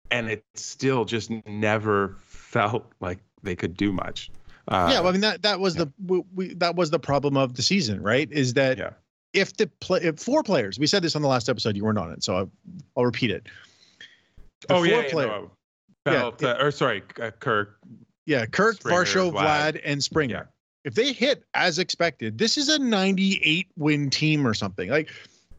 [0.09, 4.31] and it still just never felt like they could do much.
[4.69, 7.35] Uh, yeah, well, I mean that that was the we, we, that was the problem
[7.37, 8.31] of the season, right?
[8.31, 8.91] Is that Yeah.
[9.33, 11.97] if the play if four players, we said this on the last episode, you weren't
[11.99, 12.51] on it, so I'll,
[12.95, 13.47] I'll repeat it.
[14.67, 15.51] The oh four yeah, yeah, player- no,
[16.41, 17.77] Yeah, uh, or sorry, uh, Kirk.
[18.25, 19.73] yeah, Kirk, Springer, Varsho, Vlad.
[19.75, 20.33] Vlad, and Springer.
[20.35, 20.43] Yeah.
[20.85, 24.89] If they hit as expected, this is a 98 win team or something.
[24.89, 25.09] Like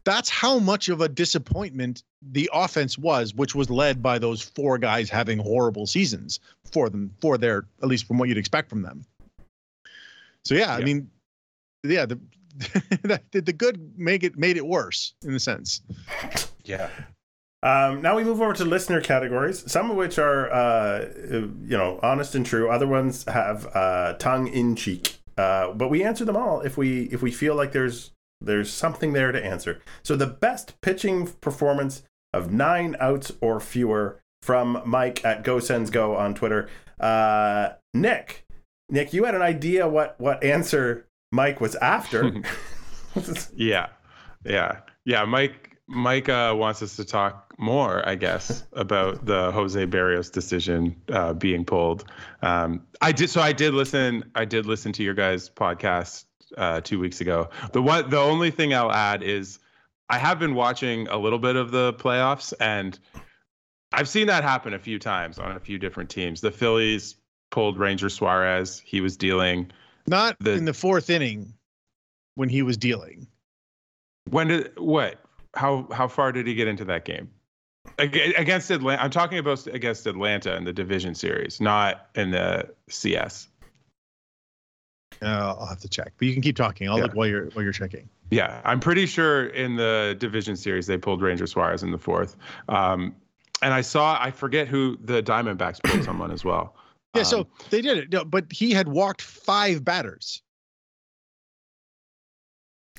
[0.05, 4.77] that's how much of a disappointment the offense was, which was led by those four
[4.77, 6.39] guys having horrible seasons
[6.71, 9.03] for them, for their at least from what you'd expect from them.
[10.43, 11.09] So yeah, I mean,
[11.83, 12.19] yeah, the
[13.31, 15.81] the, the good make it made it worse in a sense.
[16.63, 16.89] Yeah.
[17.63, 21.99] Um, now we move over to listener categories, some of which are, uh, you know,
[22.03, 22.69] honest and true.
[22.69, 25.17] Other ones have uh, tongue in cheek.
[25.35, 29.13] Uh, but we answer them all if we if we feel like there's there's something
[29.13, 29.81] there to answer.
[30.03, 35.89] So the best pitching performance of nine outs or fewer from Mike at Go Sends
[35.89, 36.69] Go on Twitter.
[36.99, 38.45] Uh, Nick,
[38.89, 42.43] Nick, you had an idea what what answer Mike was after.
[43.55, 43.87] Yeah.
[44.43, 44.79] Yeah.
[45.05, 45.25] Yeah.
[45.25, 50.95] Mike Mike uh, wants us to talk more, I guess, about the Jose Berrios decision
[51.09, 52.05] uh, being pulled.
[52.41, 56.25] Um, I did so I did listen I did listen to your guys' podcast
[56.57, 57.49] uh, two weeks ago.
[57.73, 59.59] The one the only thing I'll add is
[60.09, 62.97] I have been watching a little bit of the playoffs and
[63.91, 66.41] I've seen that happen a few times on a few different teams.
[66.41, 67.15] The Phillies
[67.49, 68.81] pulled Ranger Suarez.
[68.83, 69.71] He was dealing.
[70.07, 71.53] Not The- in the fourth inning
[72.35, 73.27] when he was dealing.
[74.29, 75.21] When did what?
[75.53, 77.29] How how far did he get into that game?
[77.97, 83.47] Against Atlanta, I'm talking about against Atlanta in the division series, not in the CS.
[85.21, 86.89] Uh, I'll have to check, but you can keep talking.
[86.89, 87.03] I'll Yeah.
[87.03, 88.09] look while you're while you're checking.
[88.31, 92.35] Yeah, I'm pretty sure in the division series they pulled Ranger Suarez in the fourth.
[92.69, 93.15] Um,
[93.61, 96.75] and I saw, I forget who the Diamondbacks pulled someone as well.
[97.15, 100.41] Yeah, so Um, they did it, no, but he had walked five batters.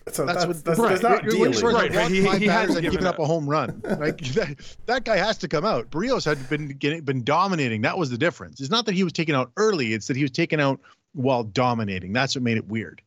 [0.08, 0.88] so That's that's, what- that's, right.
[0.90, 1.74] that's not Wait, wait, dealing.
[1.74, 3.20] Right, right, he- five he batters hadn't and given given up up.
[3.20, 3.82] a home run.
[3.98, 5.90] Like that, that guy has to come out.
[5.90, 7.82] Berrios had been getting been dominating.
[7.82, 8.60] That was the difference.
[8.60, 10.80] It's not that he was taken out early; it's that he was taken out
[11.16, 12.12] while dominating.
[12.12, 13.02] That's what made it weird.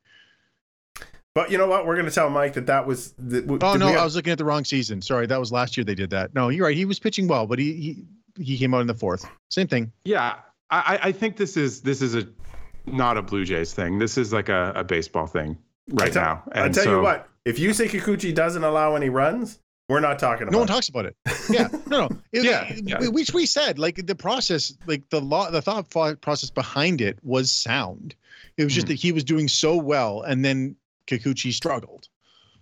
[1.35, 1.85] But you know what?
[1.85, 3.13] We're going to tell Mike that that was.
[3.17, 5.01] The, Oh no, I was looking at the wrong season.
[5.01, 6.33] Sorry, that was last year they did that.
[6.33, 6.75] No, you're right.
[6.75, 8.03] He was pitching well, but he
[8.35, 9.25] he, he came out in the fourth.
[9.49, 9.91] Same thing.
[10.03, 10.35] Yeah,
[10.69, 12.27] I, I- I think this is this is a
[12.85, 13.99] not a Blue Jays thing.
[13.99, 15.57] This is like a, a baseball thing
[15.89, 16.43] right I tell, now.
[16.53, 19.59] I tell you what, if you say Kikuchi doesn't allow any runs,
[19.89, 20.71] we're not talking about No one it.
[20.71, 21.15] talks about it.
[21.49, 22.09] Yeah, no, no.
[22.31, 22.99] It- Yeah, it- yeah.
[23.01, 25.89] we- Which we said, like the process, like the law, the thought
[26.21, 28.15] process behind it was sound.
[28.57, 28.91] It was just Mm-hmm.
[28.93, 30.75] that he was doing so well, and then
[31.07, 32.07] Kikuchi struggled.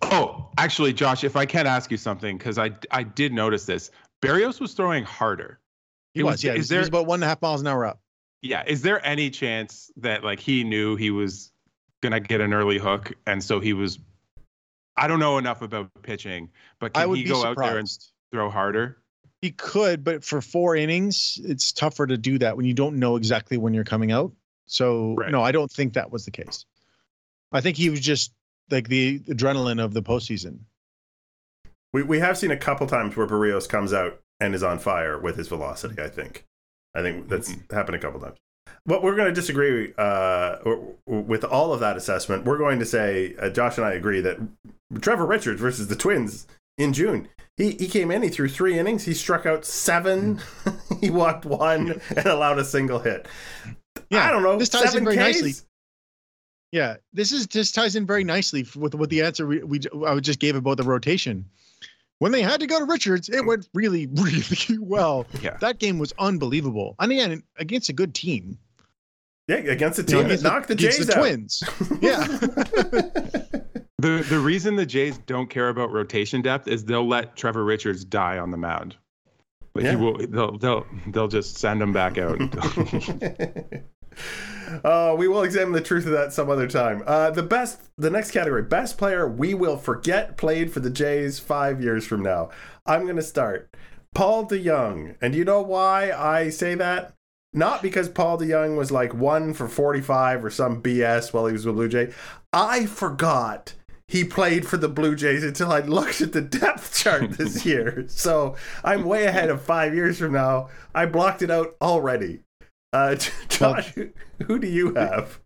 [0.02, 3.90] Oh, actually, Josh, if I can ask you something, because I I did notice this.
[4.22, 5.58] Berrios was throwing harder.
[6.14, 6.54] He was, was- yeah.
[6.54, 8.00] is He there- he was about one and a half miles an hour up.
[8.42, 8.62] Yeah.
[8.66, 11.50] Is there any chance that like he knew he was
[12.00, 13.98] gonna get an early hook, and so he was?
[14.98, 17.78] I don't know enough about pitching, but I can would he be go out there
[17.78, 17.88] and
[18.32, 18.98] throw harder?
[19.40, 23.16] He could, but for four innings, it's tougher to do that when you don't know
[23.16, 24.32] exactly when you're coming out.
[24.66, 25.30] So Right.
[25.30, 26.64] no, I don't think that was the case.
[27.52, 28.32] I think he was just
[28.70, 30.58] like the adrenaline of the postseason.
[31.92, 35.18] We we have seen a couple times where Berrios comes out and is on fire
[35.18, 36.02] with his velocity.
[36.02, 36.44] I think,
[36.94, 37.74] I think that's mm-hmm.
[37.74, 38.38] happened a couple times.
[38.86, 40.56] But we're going to disagree uh,
[41.06, 42.44] with all of that assessment.
[42.44, 44.38] We're going to say uh, Josh and I agree that
[45.00, 46.46] Trevor Richards versus the Twins
[46.78, 47.28] in June.
[47.56, 50.40] He, he came in, he threw three innings, he struck out seven,
[51.00, 53.26] he walked one, and allowed a single hit.
[54.10, 54.56] Yeah, I don't know.
[54.56, 55.20] This ties in very Ks?
[55.20, 55.54] nicely.
[56.70, 60.18] Yeah, this is just ties in very nicely with with the answer we, we I
[60.20, 61.44] just gave about the rotation.
[62.18, 65.26] When they had to go to Richards, it went really really well.
[65.42, 65.56] Yeah.
[65.60, 66.94] That game was unbelievable.
[66.98, 68.58] And again, against a good team.
[69.48, 71.20] Yeah, against the You know, team that against the- knocked the Jays the out.
[71.20, 71.62] Twins.
[72.00, 73.58] Yeah.
[74.00, 78.04] The the reason the Jays don't care about rotation depth is they'll let Trevor Richards
[78.04, 78.94] die on the mound.
[79.74, 79.90] Like Yeah.
[79.90, 82.38] he will, they'll they'll they'll just send him back out.
[84.84, 87.02] uh, we will examine the truth of that some other time.
[87.06, 91.40] Uh, the best, the next category, best player we will forget played for the Jays
[91.40, 92.50] five years from now.
[92.86, 93.74] I'm going to start.
[94.14, 95.16] Paul DeJong.
[95.20, 97.14] And you know why I say that?
[97.54, 101.64] Not because Paul DeYoung was like one for 45 or some BS while he was
[101.64, 102.12] with Blue Jay.
[102.52, 103.74] I forgot
[104.06, 108.04] he played for the Blue Jays until I looked at the depth chart this year.
[108.08, 110.68] So I'm way ahead of five years from now.
[110.94, 112.40] I blocked it out already.
[112.92, 113.16] Uh,
[113.48, 114.08] Josh, who,
[114.46, 115.38] who do you have?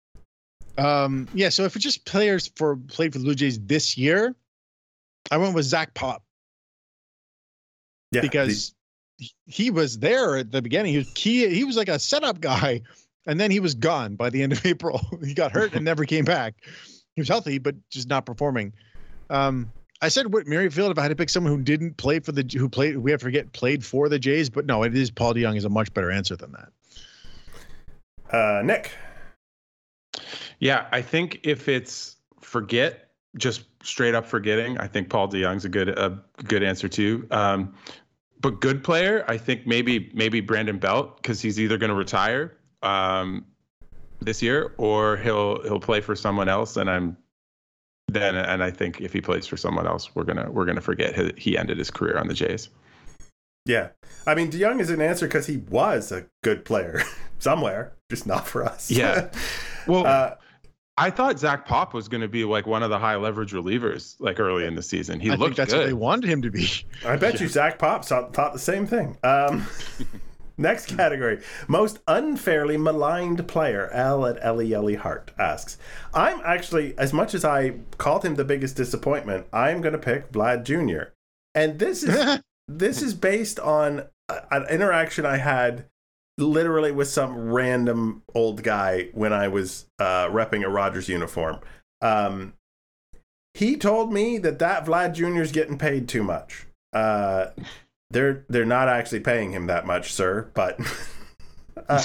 [0.79, 1.49] um, yeah.
[1.49, 4.35] So if it's just players for played for the Blue Jays this year,
[5.31, 6.23] I went with Zach Pop
[8.13, 8.75] Yeah, because
[9.23, 10.93] he- he was there at the beginning.
[10.93, 11.49] He was key.
[11.55, 12.81] He was like a setup guy,
[13.27, 15.01] and then he was gone by the end of April.
[15.25, 16.55] he got hurt and never came back.
[17.15, 18.73] He was healthy, but just not performing.
[19.31, 19.71] Um,
[20.01, 22.45] I said Whit Merrifield if I had to pick someone who didn't play for the
[22.59, 25.33] who played we have to forget played for the Jays, but no, it is Paul
[25.35, 26.71] DeJong is a much better answer than that.
[28.37, 28.91] uh, Nick.
[30.59, 35.69] yeah, I think if it's forget, just straight up forgetting, I think Paul DeJong's a
[35.69, 37.27] good a good answer too.
[37.31, 37.75] Um,
[38.43, 42.53] but good player, I think maybe maybe Brandon Belt because he's either going to retire
[42.83, 43.47] um,
[44.21, 47.17] this year or he'll he'll play for someone else, and I'm
[48.09, 51.15] then and I think if he plays for someone else, we're gonna we're gonna forget
[51.15, 52.69] he, he ended his career on the Jays.
[53.65, 53.91] Yeah,
[54.27, 57.03] I mean DeJong is an answer because he was a good player
[57.39, 58.91] somewhere, just not for us.
[58.91, 59.31] Yeah.
[59.85, 60.37] Well, uh,
[60.99, 64.17] I thought Zach Pop was going to be like one of the high leverage relievers
[64.21, 65.21] like early in the season.
[65.21, 66.69] He I looked think that's what they wanted him to be.
[67.07, 69.17] I bet you Zach Pop thought, thought the same thing.
[69.23, 69.67] Um,
[70.59, 73.89] next category: most unfairly maligned player.
[73.93, 75.79] L at Ellie Ellie Hart asks.
[76.13, 80.31] I'm actually, as much as I called him the biggest disappointment, I'm going to pick
[80.31, 81.13] Vlad Jr.
[81.55, 84.09] And this is this is based on
[84.51, 85.87] an interaction I had
[86.43, 91.61] literally with some random old guy when I was uh, repping a Rogers uniform.
[92.01, 92.55] Um,
[93.55, 95.43] he told me that that Vlad Jr.
[95.43, 96.67] is getting paid too much.
[96.93, 97.47] Uh,
[98.11, 100.51] they're they're not actually paying him that much, sir.
[100.55, 100.79] But
[101.89, 102.03] uh,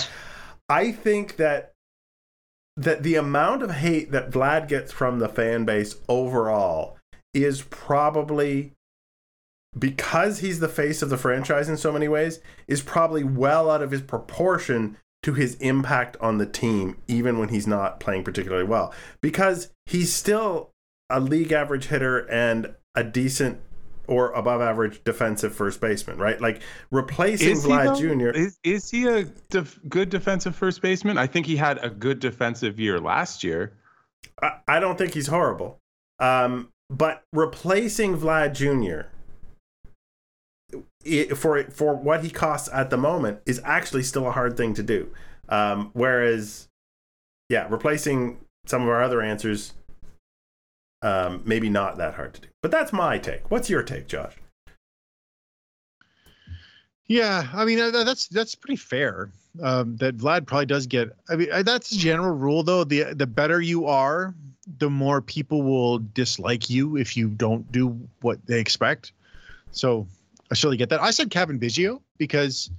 [0.70, 1.74] I think that
[2.76, 6.98] that the amount of hate that Vlad gets from the fan base overall
[7.34, 8.74] is probably
[9.78, 13.82] because he's the face of the franchise in so many ways is probably well out
[13.82, 18.64] of his proportion to his impact on the team even when he's not playing particularly
[18.64, 20.72] well because he's still
[21.10, 23.60] a league average hitter and a decent
[24.08, 26.62] or above average defensive first baseman right like
[26.92, 28.00] replacing Is Vlad?
[28.00, 28.30] Jr.
[28.30, 31.18] Is, is he a def- good defensive first baseman?
[31.18, 33.74] I think he had a good defensive year last year.
[34.42, 35.80] I, I don't think he's horrible.
[36.20, 39.10] Um, but replacing Vlad Jr.
[41.08, 44.74] i- for for what he costs at the moment is actually still a hard thing
[44.76, 45.12] to do.
[45.50, 46.68] Um, whereas,
[47.50, 49.74] yeah, replacing some of our other answers,
[51.02, 52.48] um, maybe not that hard to do.
[52.62, 53.50] But that's my take.
[53.50, 54.34] What's your take, Josh?
[57.08, 59.30] Yeah, I mean uh, that's that's pretty fair.
[59.62, 61.10] Um, that Vlad probably does get.
[61.30, 62.84] I mean uh, that's a general rule though.
[62.84, 64.36] The the better you are,
[64.80, 69.14] the more people will dislike you if you don't do what they expect.
[69.72, 70.06] So
[70.52, 71.02] I surely get that.
[71.02, 72.72] I said Cavan Biggio because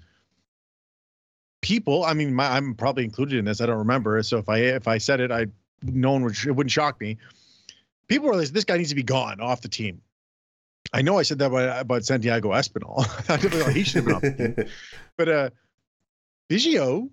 [1.61, 2.05] people.
[2.05, 3.61] I mean, my, I'm probably included in this.
[3.61, 4.23] I don't remember.
[4.23, 5.47] So if I if I said it, I
[5.83, 7.19] no one would it wouldn't shock me.
[8.09, 10.01] People were like, this guy needs to be gone off the team.
[10.93, 13.05] I know I said that about, about Santiago Espinal.
[13.75, 14.69] He should have been off the team.
[15.19, 15.51] But uh,
[16.49, 17.11] Biggio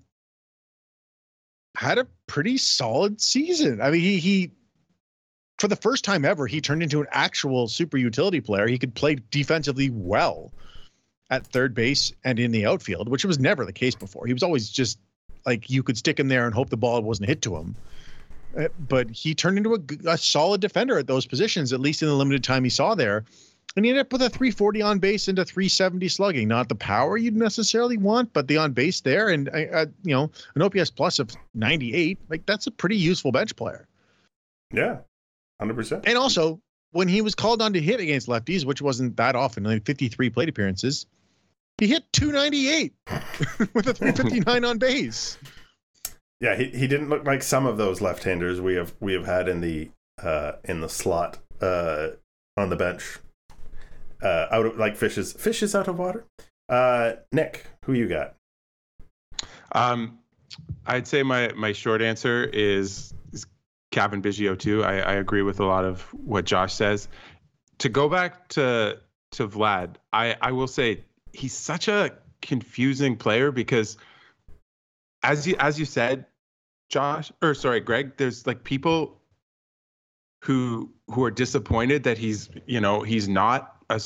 [1.76, 3.82] had a pretty solid season.
[3.82, 4.51] I mean, he he
[5.58, 8.68] for the first time ever, he turned into an actual super utility player.
[8.68, 10.51] He could play defensively well
[11.30, 14.28] at third base and in the outfield, which was never the case before.
[14.28, 14.99] He was always just
[15.45, 17.76] like you could stick him there and hope the ball wasn't hit to him.
[18.58, 19.80] Uh, but he turned into a,
[20.10, 23.26] a solid defender at those positions, at least in the limited time he saw there.
[23.76, 26.47] And he ended up with a 340 on base and a 370 slugging.
[26.47, 30.14] Not the power you'd necessarily want, but the on base there, and uh, uh you
[30.14, 32.18] know an OPS plus of 98.
[32.30, 33.86] Like that's a pretty useful bench player.
[34.72, 34.99] Yeah,
[35.60, 36.03] hundred percent.
[36.08, 39.64] And also, when he was called on to hit against lefties, which wasn't that often,
[39.64, 41.06] like 53 plate appearances,
[41.78, 42.93] he hit 298
[43.74, 45.38] with a 359 on base.
[46.39, 49.47] Yeah, he, he didn't look like some of those left-handers we have we have had
[49.47, 49.89] in the
[50.22, 52.10] uh, in the slot uh,
[52.58, 53.20] on the bench.
[54.22, 56.26] Uh, out of like fishes fishes out of water.
[56.70, 58.36] Uh, Nick, who you got?
[59.74, 60.20] Um,
[60.86, 63.45] I'd say my my short answer is, is
[63.96, 64.84] Cavan Biggio too.
[64.84, 67.08] I, I agree with a lot of what Josh says.
[67.80, 69.00] To go back to
[69.32, 73.98] to Vlad, I I will say he's such a confusing player because
[75.24, 76.26] as you as you said,
[76.89, 79.22] Josh or sorry, Greg, there's like people
[80.43, 84.02] who who are disappointed that he's you know he's not a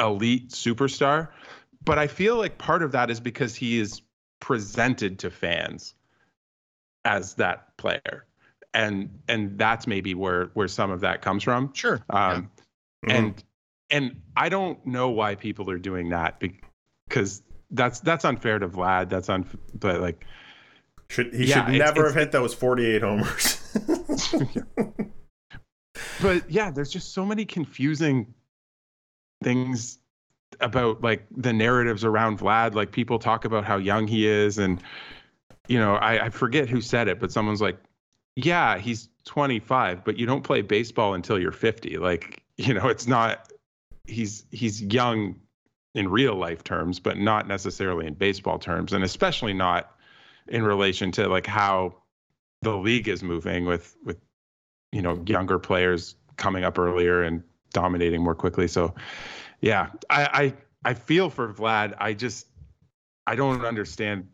[0.00, 1.28] elite superstar,
[1.84, 4.02] but I feel like part of that is because he is
[4.40, 5.94] presented to fans
[7.04, 8.26] as that player,
[8.74, 11.72] and and that's maybe where where some of that comes from.
[11.72, 12.04] Sure.
[12.10, 12.50] Um,
[13.06, 13.16] yeah.
[13.16, 13.46] and mm-hmm.
[13.90, 16.42] and I don't know why people are doing that
[17.08, 19.08] because that's that's unfair to Vlad.
[19.08, 20.26] That's un but like
[21.08, 23.60] should he yeah, should never have hit those 48 homers.
[26.20, 28.34] but yeah, there's just so many confusing
[29.42, 29.98] things
[30.60, 32.74] about like the narratives around Vlad.
[32.74, 34.82] Like people talk about how young he is, and
[35.68, 37.78] you know, I, I forget who said it, but someone's like,
[38.36, 43.06] "Yeah, he's 25, but you don't play baseball until you're 50." Like, you know, it's
[43.06, 43.50] not.
[44.06, 45.40] He's he's young
[45.94, 49.94] in real life terms, but not necessarily in baseball terms, and especially not
[50.48, 51.94] in relation to like how
[52.62, 54.18] the league is moving with with
[54.92, 58.68] you know younger players coming up earlier and dominating more quickly.
[58.68, 58.94] So
[59.60, 60.54] yeah, I
[60.84, 61.94] I, I feel for Vlad.
[61.98, 62.46] I just
[63.26, 64.28] I don't understand.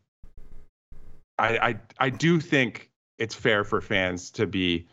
[1.38, 2.89] I, I I do think
[3.20, 4.88] it's fair for fans to be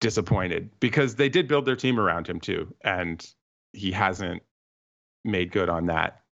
[0.00, 3.24] disappointed because they did build their team around him too, and
[3.72, 4.42] he hasn't
[5.24, 6.22] made good on that.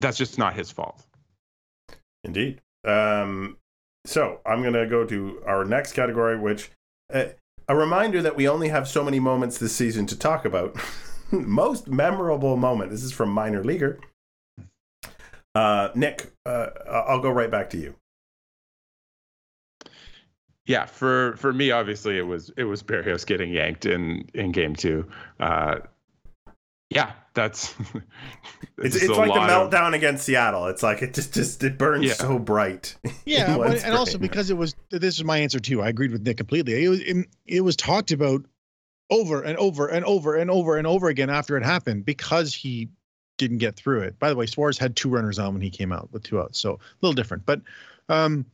[0.00, 1.04] That's just not his fault.
[2.24, 2.60] Indeed.
[2.84, 3.58] Um,
[4.06, 6.70] so I'm going to go to our next category, which
[7.12, 7.26] uh,
[7.68, 10.76] a reminder that we only have so many moments this season to talk about.
[11.30, 12.90] Most memorable moment.
[12.90, 14.00] This is from Minor Leaguer.
[15.54, 17.94] Uh, Nick, uh, I'll go right back to you.
[20.66, 24.76] Yeah, for for me, obviously it was it was Berrios getting yanked in in game
[24.76, 25.08] two.
[25.38, 25.80] Uh,
[26.90, 27.74] yeah, that's
[28.78, 29.94] it's, it's, like the meltdown of...
[29.94, 30.66] against Seattle.
[30.66, 32.12] It's like it just just it burns yeah.
[32.14, 32.96] so bright.
[33.24, 35.82] Yeah, but, and also because it was this is my answer too.
[35.82, 36.84] I agreed with Nick completely.
[36.84, 38.44] It was it, it was talked about
[39.08, 42.88] over and over and over and over and over again after it happened because he
[43.38, 44.18] didn't get through it.
[44.18, 46.58] By the way, Suarez had two runners on when he came out with two outs,
[46.58, 47.46] so a little different.
[47.46, 47.60] But
[48.08, 48.46] um,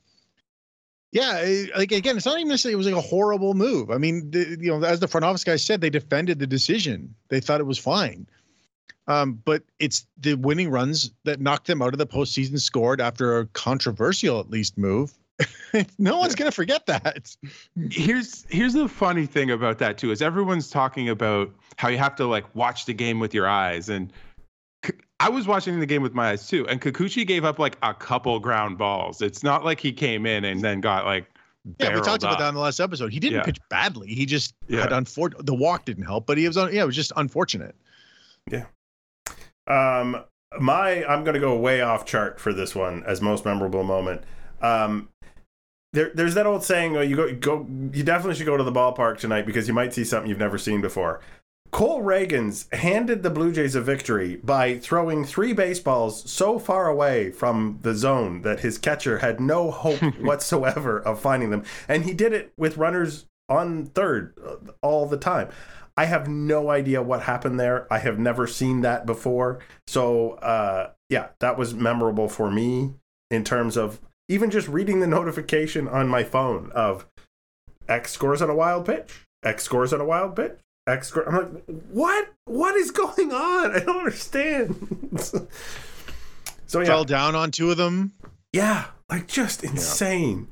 [1.13, 3.91] yeah, like again, it's not even necessarily it was like a horrible move.
[3.91, 7.15] I mean, the, you know, as the front office guy said, they defended the decision.
[7.29, 8.27] They thought it was fine.
[9.09, 13.39] Um, but it's the winning runs that knocked them out of the postseason scored after
[13.39, 15.13] a controversial, at least, move.
[15.99, 17.37] no one's gonna forget that.
[17.91, 22.17] Here's here's the funny thing about that too is everyone's talking about how you have
[22.17, 24.13] to like watch the game with your eyes, and
[25.19, 27.95] I was watching the game with my eyes too, and Kikuchi gave up like a
[27.95, 29.23] couple ground balls.
[29.23, 31.27] It's not like he came in and then got like
[31.81, 32.31] yeah, we talked up.
[32.31, 33.13] about that in the last episode.
[33.13, 33.45] He didn't yeah.
[33.45, 34.09] pitch badly.
[34.09, 34.83] He just yeah.
[34.83, 35.47] had unfortunate.
[35.47, 36.73] The walk didn't help, but he was on.
[36.73, 37.75] Yeah, it was just unfortunate.
[38.51, 38.67] Yeah.
[39.67, 40.23] Um,
[40.61, 44.23] my I'm gonna go way off chart for this one as most memorable moment.
[44.63, 45.09] Um,
[45.93, 48.73] there, there's that old saying: oh, you go, go, you definitely should go to the
[48.73, 51.21] ballpark tonight because you might see something you've never seen before.
[51.71, 57.31] Cole Ragans handed the Blue Jays a victory by throwing three baseballs so far away
[57.31, 62.15] from the zone that his catcher had no hope whatsoever of finding them, and he
[62.15, 65.49] did it with runners on third uh, all the time.
[65.97, 67.91] I have no idea what happened there.
[67.93, 69.61] I have never seen that before.
[69.87, 72.95] So, uh, yeah, that was memorable for me
[73.31, 77.07] in terms of even just reading the notification on my phone of
[77.89, 81.13] X scores on a wild pitch, X scores on a wild pitch, X.
[81.27, 82.29] I'm like, what?
[82.45, 83.75] What is going on?
[83.77, 85.19] I don't understand.
[86.67, 88.13] so yeah, Fell down on two of them.
[88.53, 90.49] yeah, like just insane.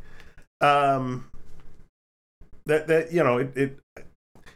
[0.61, 1.30] Um,
[2.66, 3.78] that that you know it, it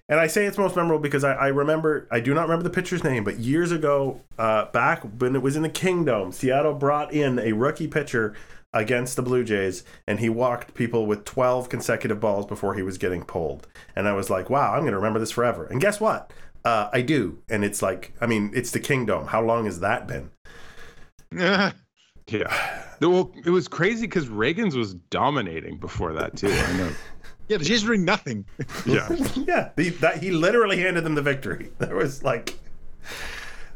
[0.09, 2.71] and I say it's most memorable because I, I remember I do not remember the
[2.71, 7.13] pitcher's name, but years ago, uh, back when it was in the Kingdome, Seattle brought
[7.13, 8.35] in a rookie pitcher
[8.73, 12.99] against the Blue Jays, and he walked people with twelve consecutive balls before he was
[12.99, 13.67] getting pulled.
[13.97, 15.67] And I was like, wow, I'm going to remember this forever.
[15.67, 16.33] And guess what?
[16.65, 19.29] Uh, I do, and it's like, I mean, it's the Kingdome.
[19.29, 20.31] How long has that been?
[22.31, 22.93] Yeah.
[23.01, 26.51] Well, it was crazy because Ragans was dominating before that too.
[26.51, 26.91] I know.
[27.49, 28.45] Yeah, the Jays were doing nothing.
[28.87, 29.09] Yeah.
[29.37, 31.71] yeah, the, that he literally handed them the victory.
[31.79, 32.59] There was like,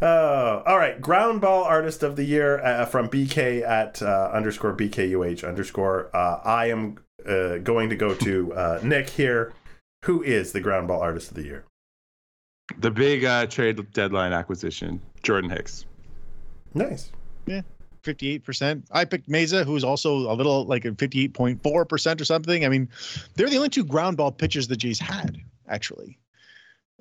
[0.01, 4.77] uh, all right, ground ball artist of the year uh, from BK at uh, underscore
[4.77, 6.15] BKUH underscore.
[6.15, 9.53] Uh, I am uh, going to go to uh, Nick here.
[10.05, 11.65] Who is the ground ball artist of the year?
[12.79, 15.87] The big uh, trade deadline acquisition, Jordan Hicks.
[16.75, 17.13] Nice.
[18.03, 18.85] 58%.
[18.91, 22.65] I picked Mayza, who's also a little like a 58.4% or something.
[22.65, 22.89] I mean,
[23.35, 25.39] they're the only two ground ball pitchers the Jays had,
[25.69, 26.19] actually.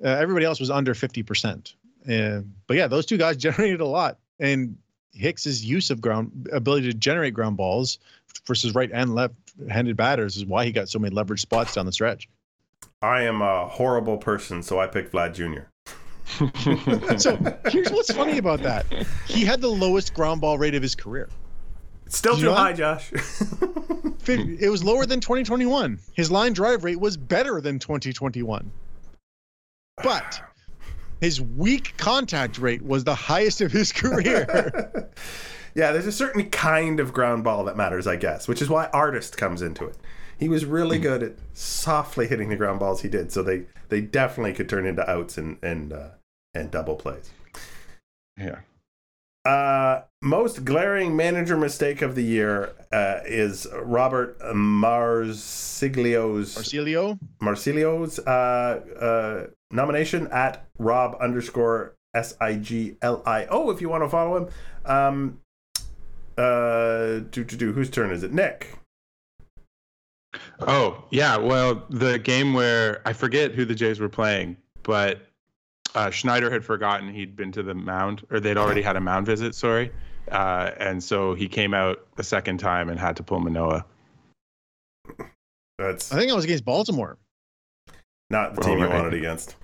[0.02, 1.74] Uh, everybody else was under 50%.
[2.08, 4.18] Uh, but yeah, those two guys generated a lot.
[4.38, 4.76] And
[5.12, 7.98] Hicks's use of ground ability to generate ground balls
[8.46, 9.34] versus right and left
[9.68, 12.28] handed batters is why he got so many leverage spots down the stretch.
[13.02, 15.64] I am a horrible person, so I picked Vlad Jr.
[16.24, 17.36] So
[17.68, 18.86] here's what's funny about that
[19.26, 21.28] he had the lowest ground ball rate of his career.
[22.06, 22.72] It's still too high.
[22.72, 23.12] Josh.
[24.24, 25.98] It was lower than 2021.
[26.12, 28.70] His line drive rate was better than 2021.
[30.02, 30.40] But
[31.20, 35.10] his weak contact rate was the highest of his career.
[35.74, 38.86] yeah, there's a certain kind of ground ball that matters, I guess, which is why
[38.92, 39.96] artist comes into it.
[40.38, 41.04] He was really hmm.
[41.04, 44.86] good at softly hitting the ground balls he did, so they they definitely could turn
[44.86, 46.08] into outs and and uh,
[46.54, 47.30] and double plays.
[48.38, 48.60] Yeah.
[49.44, 58.80] Uh, most glaring manager mistake of the year uh, is Robert Marsiglio's Marcelio, Marsilio's uh,
[58.98, 63.70] uh, nomination at Rob underscore S I G L I O.
[63.70, 64.48] If you want to follow him,
[64.86, 65.40] um,
[66.38, 67.72] uh, do do do.
[67.72, 68.32] Whose turn is it?
[68.32, 68.78] Nick.
[70.60, 71.36] Oh, yeah.
[71.36, 75.20] Well, the game where I forget who the Jays were playing, but
[75.94, 79.26] uh, Schneider had forgotten he'd been to the mound, or they'd already had a mound
[79.26, 79.92] visit, sorry.
[80.30, 83.84] Uh, and so he came out a second time and had to pull Manoah.
[85.78, 87.18] That's I think I was against Baltimore.
[88.30, 88.94] not the Well, team you right.
[88.94, 89.56] wanted against.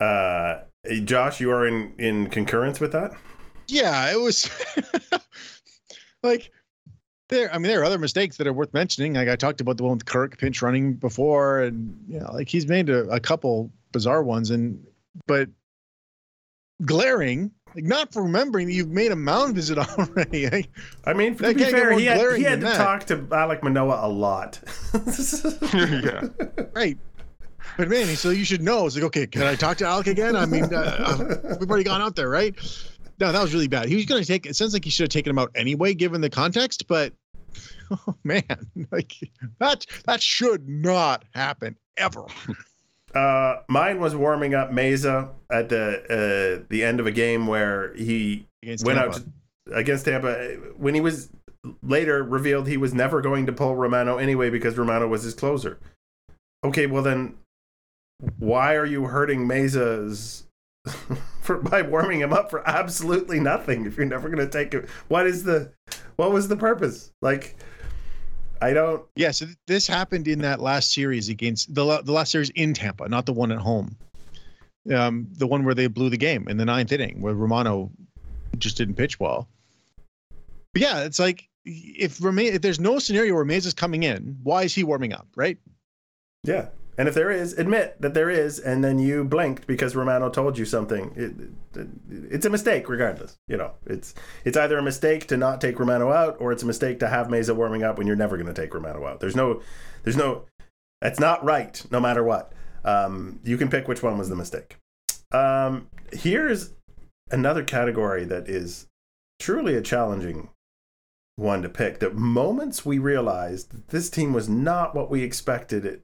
[0.00, 0.60] Uh,
[1.04, 3.12] Josh, you are in in concurrence with that.
[3.68, 4.50] Yeah, it was
[6.22, 6.50] like
[7.28, 7.52] there.
[7.52, 9.14] I mean, there are other mistakes that are worth mentioning.
[9.14, 12.48] Like I talked about the one with Kirk pinch running before, and you know, like
[12.48, 14.84] he's made a, a couple bizarre ones, and
[15.26, 15.48] but
[16.84, 20.48] glaring, like not for remembering that you've made a mound visit already.
[20.48, 20.70] Like,
[21.04, 22.66] I mean, to That be can't get fair, more he had, glaring he had to
[22.66, 22.76] that.
[22.76, 24.60] talk to Alek Manoah a lot.
[25.74, 26.28] yeah.
[26.74, 26.98] right.
[27.76, 28.86] But man, so you should know.
[28.86, 30.36] It's like, okay, can I talk to Alek again?
[30.36, 32.54] I mean, uh, uh, we've already gone out there, right?
[33.24, 33.88] No, that was really bad.
[33.88, 34.44] He was going to take.
[34.44, 36.86] It sounds like he should have taken him out anyway, given the context.
[36.86, 37.14] But
[37.90, 38.42] oh man,
[38.92, 39.14] like
[39.60, 42.26] that that should not happen ever.
[43.14, 47.94] Uh, mine was warming up Mayza at the uh, the end of a game where
[47.94, 49.14] he Against went Tampa.
[49.14, 49.22] out
[49.68, 50.34] to, against Tampa
[50.76, 51.30] when he was
[51.80, 55.78] later revealed he was never going to pull Romano anyway because Romano was his closer.
[56.64, 57.36] Okay, well then,
[58.40, 60.42] why are you hurting Mayza's
[61.44, 64.88] for by warming him up for absolutely nothing if you're never going to take it?
[65.08, 65.72] What is the
[66.16, 67.12] what was the purpose?
[67.20, 67.56] Like,
[68.60, 69.04] I don't.
[69.14, 72.74] Yeah, so th- this happened in that last series against the the last series in
[72.74, 73.96] Tampa, not the one at home.
[74.94, 77.90] Um, the one where they blew the game in the ninth inning, where Romano
[78.58, 79.48] just didn't pitch well.
[80.72, 84.38] But yeah, it's like if Rema- if there's no scenario where Mays is coming in,
[84.42, 85.58] why is he warming up, right?
[86.42, 86.68] Yeah.
[86.96, 90.56] And if there is, admit that there is, and then you blinked because Romano told
[90.56, 91.12] you something.
[91.16, 91.88] It, it,
[92.30, 93.36] it's a mistake, regardless.
[93.48, 94.14] You know, it's
[94.44, 97.26] it's either a mistake to not take Romano out, or it's a mistake to have
[97.26, 99.18] Mayza warming up when you're never going to take Romano out.
[99.20, 99.60] There's no,
[100.04, 100.44] there's no,
[101.00, 102.52] that's not right, no matter what.
[102.84, 104.76] Um, you can pick which one was the mistake.
[105.32, 106.70] Um, here's
[107.30, 108.86] another category that is
[109.40, 110.50] truly a challenging
[111.36, 111.98] one to pick.
[111.98, 116.02] The moments we realized that this team was not what we expected it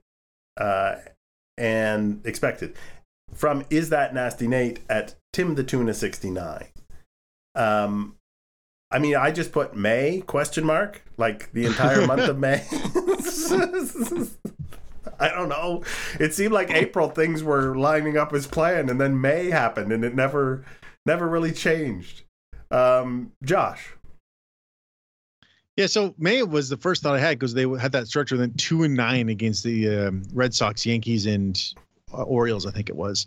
[0.57, 0.95] uh,
[1.57, 2.75] and expected
[3.33, 6.67] from is that nasty Nate at Tim the Tuna 69.
[7.55, 8.15] Um,
[8.91, 12.65] I mean, I just put May question mark like the entire month of May.
[15.19, 15.83] I don't know.
[16.19, 20.03] It seemed like April things were lining up as planned, and then May happened, and
[20.03, 20.65] it never,
[21.05, 22.23] never really changed.
[22.71, 23.93] Um, Josh.
[25.81, 28.53] Yeah, so May was the first thought I had because they had that structure then
[28.53, 31.59] two and nine against the um, Red Sox, Yankees, and
[32.13, 33.25] uh, Orioles, I think it was.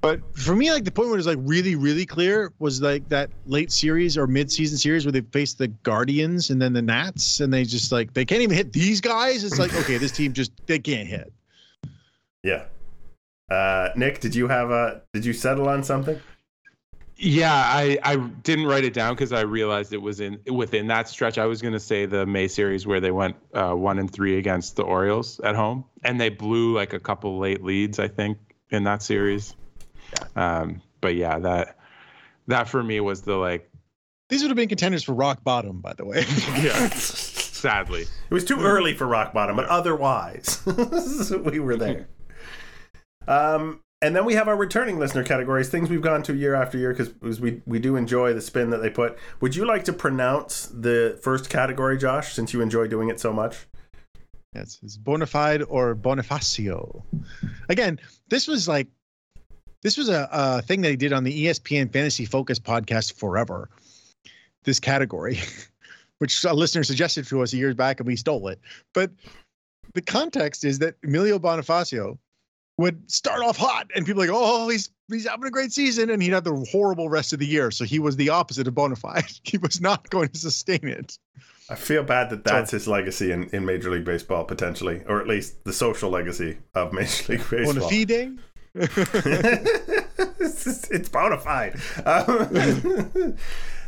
[0.00, 3.08] But for me, like the point where it was like really, really clear was like
[3.08, 7.40] that late series or mid-season series where they faced the Guardians and then the Nats,
[7.40, 9.42] and they just like they can't even hit these guys.
[9.42, 11.32] It's like okay, this team just they can't hit.
[12.44, 12.66] Yeah.
[13.50, 15.02] Uh, Nick, did you have a?
[15.12, 16.20] Did you settle on something?
[17.20, 21.08] Yeah, I, I didn't write it down because I realized it was in within that
[21.08, 21.36] stretch.
[21.36, 24.38] I was going to say the May series where they went uh, one and three
[24.38, 28.38] against the Orioles at home, and they blew like a couple late leads, I think,
[28.70, 29.56] in that series.
[30.36, 31.76] Um, but yeah, that
[32.46, 33.68] that for me was the like.
[34.28, 36.18] These would have been contenders for rock bottom, by the way.
[36.62, 40.62] yeah, sadly, it was too early for rock bottom, but otherwise,
[41.44, 42.08] we were there.
[43.26, 46.78] Um, and then we have our returning listener categories, things we've gone to year after
[46.78, 49.18] year because we we do enjoy the spin that they put.
[49.40, 53.32] Would you like to pronounce the first category, Josh, since you enjoy doing it so
[53.32, 53.66] much?
[54.54, 57.02] Yes, it's bona fide or bonifacio.
[57.68, 58.86] Again, this was like
[59.82, 63.68] this was a, a thing that he did on the ESPN Fantasy Focus podcast forever.
[64.62, 65.40] This category,
[66.18, 68.60] which a listener suggested to us years back, and we stole it.
[68.94, 69.10] But
[69.94, 72.18] the context is that Emilio Bonifacio
[72.78, 76.22] would start off hot and people like, oh, he's he's having a great season, and
[76.22, 77.70] he'd have the horrible rest of the year.
[77.70, 79.24] So he was the opposite of bona fide.
[79.42, 81.18] He was not going to sustain it.
[81.70, 85.26] I feel bad that that's his legacy in, in Major League Baseball potentially, or at
[85.26, 87.74] least the social legacy of Major League Baseball.
[87.74, 88.38] Bona fide.
[90.38, 91.80] it's, it's bona fide.
[92.06, 93.36] Um,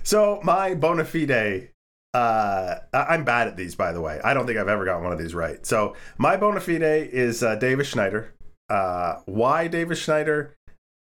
[0.03, 1.70] so my bona fide
[2.12, 4.20] uh, I'm bad at these, by the way.
[4.24, 5.64] I don't think I've ever gotten one of these right.
[5.64, 8.34] So my bona fide is uh, Davis Schneider.
[8.70, 10.56] Uh, why Davis Schneider?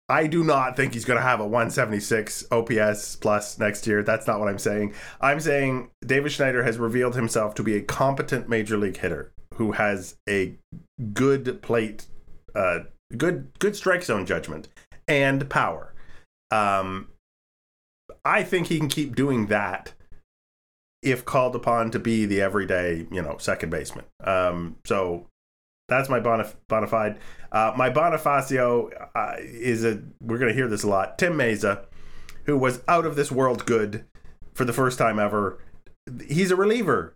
[0.08, 4.02] I do not think he's going to have a 176 OPS plus next year.
[4.02, 4.92] That's not what I'm saying.
[5.20, 9.72] I'm saying Davis Schneider has revealed himself to be a competent major league hitter who
[9.72, 10.58] has a
[11.14, 12.06] good plate,
[12.54, 12.80] uh,
[13.16, 14.68] good good strike zone judgment
[15.08, 15.94] and power.
[16.50, 17.08] Um,
[18.24, 19.94] I think he can keep doing that
[21.02, 24.04] if called upon to be the everyday, you know, second baseman.
[24.22, 25.26] Um, so
[25.88, 27.18] that's my bonaf- bona fide.
[27.52, 31.84] Uh, my Bonifacio uh, is a, we're going to hear this a lot, Tim Mayza,
[32.44, 34.04] who was out of this world good
[34.54, 35.58] for the first time ever.
[36.26, 37.14] He's a reliever.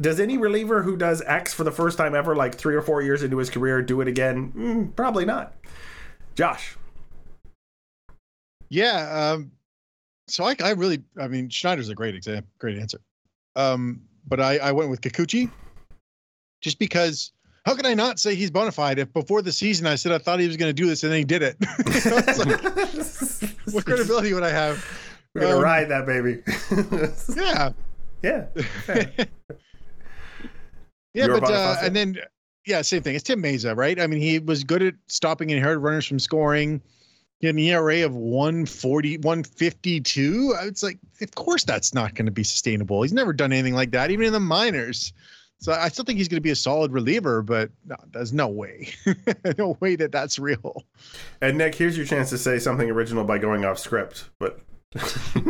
[0.00, 3.02] Does any reliever who does X for the first time ever, like three or four
[3.02, 4.52] years into his career, do it again?
[4.52, 5.54] Mm, probably not.
[6.36, 6.76] Josh.
[8.68, 9.32] Yeah.
[9.32, 9.50] Um,
[10.28, 13.00] so I, I really, I mean, Schneider's a great example, great answer.
[13.56, 15.50] Um, but I, I went with Kikuchi
[16.60, 17.32] just because
[17.68, 20.16] how can I not say he's bona fide if before the season I said I
[20.16, 21.56] thought he was going to do this and then he did it?
[21.60, 24.82] like, what credibility would I have?
[25.34, 26.42] We're gonna um, ride that baby.
[27.36, 27.72] yeah.
[28.22, 28.46] Yeah.
[31.12, 32.18] yeah, but uh, and then
[32.64, 33.14] yeah, same thing.
[33.14, 34.00] It's Tim Mayza, right?
[34.00, 36.80] I mean, he was good at stopping inherited runners from scoring.
[37.40, 40.54] He had an ERA of 140, 152.
[40.62, 43.02] It's like, of course, that's not going to be sustainable.
[43.02, 45.12] He's never done anything like that, even in the minors.
[45.60, 48.46] So I still think he's going to be a solid reliever, but no, there's no
[48.46, 48.90] way,
[49.58, 50.84] no way that that's real.
[51.40, 54.60] And Nick, here's your chance to say something original by going off script, but.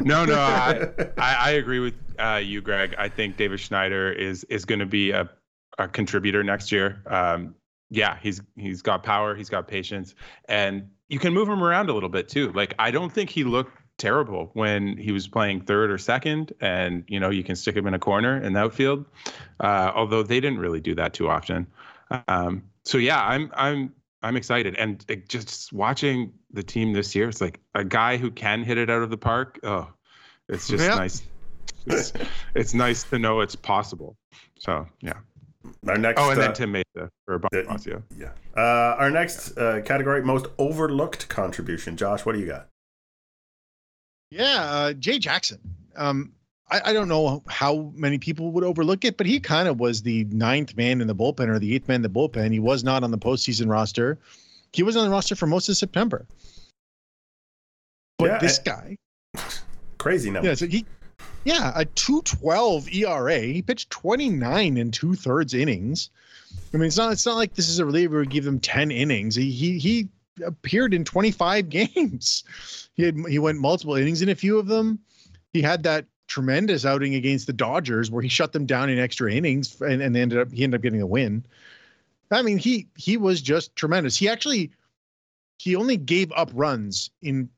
[0.00, 2.96] no, no, I, I, I agree with uh, you, Greg.
[2.98, 5.30] I think David Schneider is is going to be a,
[5.78, 7.00] a contributor next year.
[7.06, 7.54] Um,
[7.90, 10.16] yeah, he's he's got power, he's got patience,
[10.48, 12.50] and you can move him around a little bit too.
[12.52, 17.04] Like I don't think he looked terrible when he was playing third or second, and
[17.08, 19.06] you know you can stick him in a corner in the outfield.
[19.60, 21.66] Uh, although they didn't really do that too often.
[22.28, 27.28] Um, so yeah, I'm I'm I'm excited, and it, just watching the team this year,
[27.28, 29.58] it's like a guy who can hit it out of the park.
[29.62, 29.92] Oh,
[30.48, 30.94] it's just yeah.
[30.94, 31.22] nice.
[31.86, 32.12] It's,
[32.54, 34.16] it's nice to know it's possible.
[34.58, 35.14] So yeah.
[35.86, 36.20] Our next.
[36.20, 38.02] Oh, and then uh, Tim Mayza or Bonifacio.
[38.18, 38.30] Yeah.
[38.56, 41.96] Uh, our next uh, category: most overlooked contribution.
[41.96, 42.68] Josh, what do you got?
[44.32, 45.58] Yeah, uh, Jay Jackson.
[45.94, 46.32] Um,
[46.70, 50.00] I, I, don't know how many people would overlook it, but he kind of was
[50.00, 52.50] the ninth man in the bullpen or the eighth man in the bullpen.
[52.50, 54.18] He was not on the postseason roster.
[54.72, 56.26] He was on the roster for most of September.
[58.18, 58.96] But yeah, this guy,
[59.98, 60.48] crazy number.
[60.48, 60.86] Yeah, so he,
[61.44, 63.38] yeah, a two twelve ERA.
[63.38, 66.08] He pitched twenty nine and two thirds innings.
[66.72, 68.90] I mean, it's not it's not like this is a reliever who give them ten
[68.90, 69.34] innings.
[69.34, 70.08] He he he
[70.44, 72.44] appeared in 25 games.
[72.94, 74.98] He had he went multiple innings in a few of them.
[75.52, 79.30] He had that tremendous outing against the Dodgers where he shut them down in extra
[79.30, 81.44] innings and, and ended up he ended up getting a win.
[82.30, 84.16] I mean, he he was just tremendous.
[84.16, 84.72] He actually
[85.58, 87.50] he only gave up runs in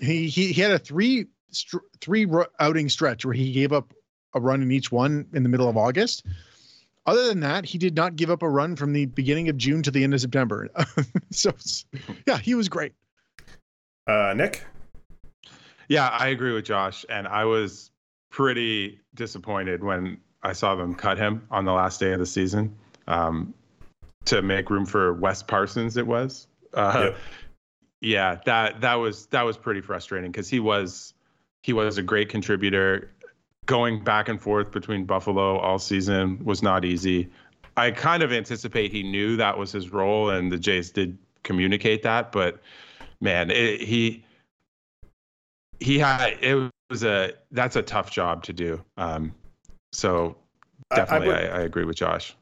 [0.00, 1.26] he he, he had a three
[2.00, 2.26] three
[2.60, 3.94] outing stretch where he gave up
[4.34, 6.26] a run in each one in the middle of August.
[7.08, 9.82] Other than that, he did not give up a run from the beginning of June
[9.82, 10.68] to the end of September.
[11.30, 11.54] so,
[12.26, 12.92] yeah, he was great.
[14.06, 14.62] Uh, Nick?
[15.88, 17.06] Yeah, I agree with Josh.
[17.08, 17.90] And I was
[18.28, 22.76] pretty disappointed when I saw them cut him on the last day of the season
[23.06, 23.54] um,
[24.26, 26.46] to make room for Wes Parsons, it was.
[26.74, 27.16] Uh, yep.
[28.02, 31.14] Yeah, that that was that was pretty frustrating because he was
[31.62, 33.10] he was a great contributor
[33.68, 37.30] going back and forth between Buffalo all season was not easy.
[37.76, 42.02] I kind of anticipate he knew that was his role, and the Jays did communicate
[42.02, 42.32] that.
[42.32, 42.60] But
[43.20, 44.24] man, it, he
[45.78, 48.82] he had it was a that's a tough job to do.
[48.96, 49.32] Um,
[49.92, 50.36] so
[50.92, 52.34] definitely, I, I, would, I, I agree with Josh.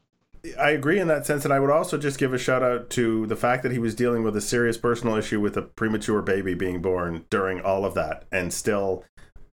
[0.57, 3.27] I agree in that sense, and I would also just give a shout out to
[3.27, 6.53] the fact that he was dealing with a serious personal issue with a premature baby
[6.53, 9.03] being born during all of that, and still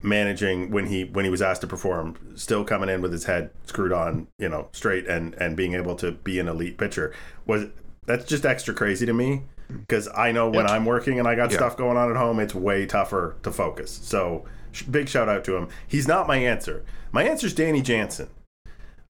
[0.05, 3.51] managing when he when he was asked to perform, still coming in with his head
[3.67, 7.13] screwed on, you know, straight and and being able to be an elite pitcher
[7.47, 7.67] was
[8.07, 11.51] that's just extra crazy to me because I know when I'm working and I got
[11.51, 11.57] yeah.
[11.57, 13.91] stuff going on at home, it's way tougher to focus.
[13.91, 14.45] So
[14.91, 15.69] big shout out to him.
[15.89, 16.85] He's not my answer.
[17.11, 18.29] My answer is Danny Jansen.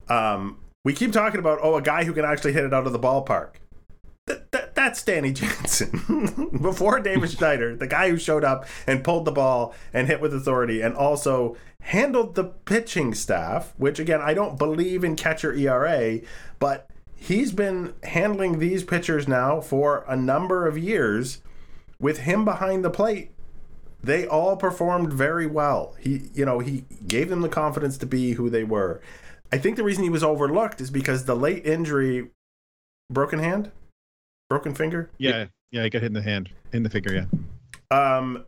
[0.07, 2.93] Um, we keep talking about oh a guy who can actually hit it out of
[2.93, 3.55] the ballpark
[4.85, 6.49] that's Danny Jansen.
[6.61, 10.33] Before David Schneider, the guy who showed up and pulled the ball and hit with
[10.33, 16.19] authority and also handled the pitching staff, which again, I don't believe in catcher ERA,
[16.59, 21.41] but he's been handling these pitchers now for a number of years
[21.99, 23.31] with him behind the plate.
[24.03, 25.95] They all performed very well.
[25.99, 29.01] He, you know, he gave them the confidence to be who they were.
[29.51, 32.29] I think the reason he was overlooked is because the late injury,
[33.09, 33.71] broken hand,
[34.49, 35.09] broken finger.
[35.17, 37.27] Yeah, yeah, he got hit in the hand, in the finger.
[37.91, 38.17] Yeah.
[38.17, 38.45] Um,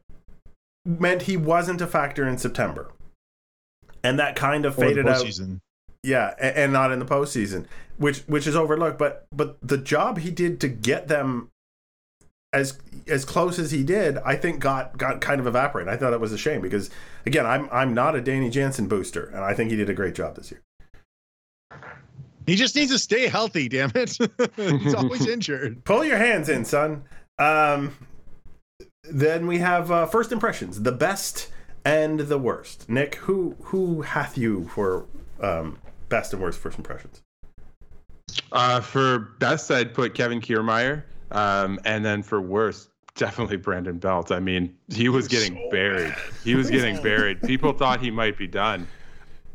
[0.86, 2.92] meant he wasn't a factor in September,
[4.04, 5.26] and that kind of faded out.
[6.04, 7.66] Yeah, and, and not in the postseason,
[7.98, 8.98] which which is overlooked.
[8.98, 11.50] But but the job he did to get them
[12.54, 15.92] as as close as he did, I think got got kind of evaporated.
[15.92, 16.90] I thought it was a shame because
[17.26, 20.16] again, I'm I'm not a Danny Jansen booster, and I think he did a great
[20.16, 20.62] job this year.
[22.48, 24.18] He just needs to stay healthy, damn it.
[24.56, 25.84] He's always injured.
[25.84, 27.04] Pull your hands in, son.
[27.38, 27.94] Um,
[29.04, 31.52] then we have uh, first impressions, the best
[31.84, 32.90] and the worst.
[32.90, 35.06] Nick, who who hath you for
[35.42, 35.78] um,
[36.08, 37.22] best and worst first impressions?
[38.54, 44.32] Uh, for best, I'd put Kevin Kiermaier, um, and then for worst, definitely Brandon Belt.
[44.32, 46.10] I mean, he was getting so buried.
[46.14, 46.22] Bad.
[46.46, 47.42] He was getting buried.
[47.42, 48.88] People thought he might be done.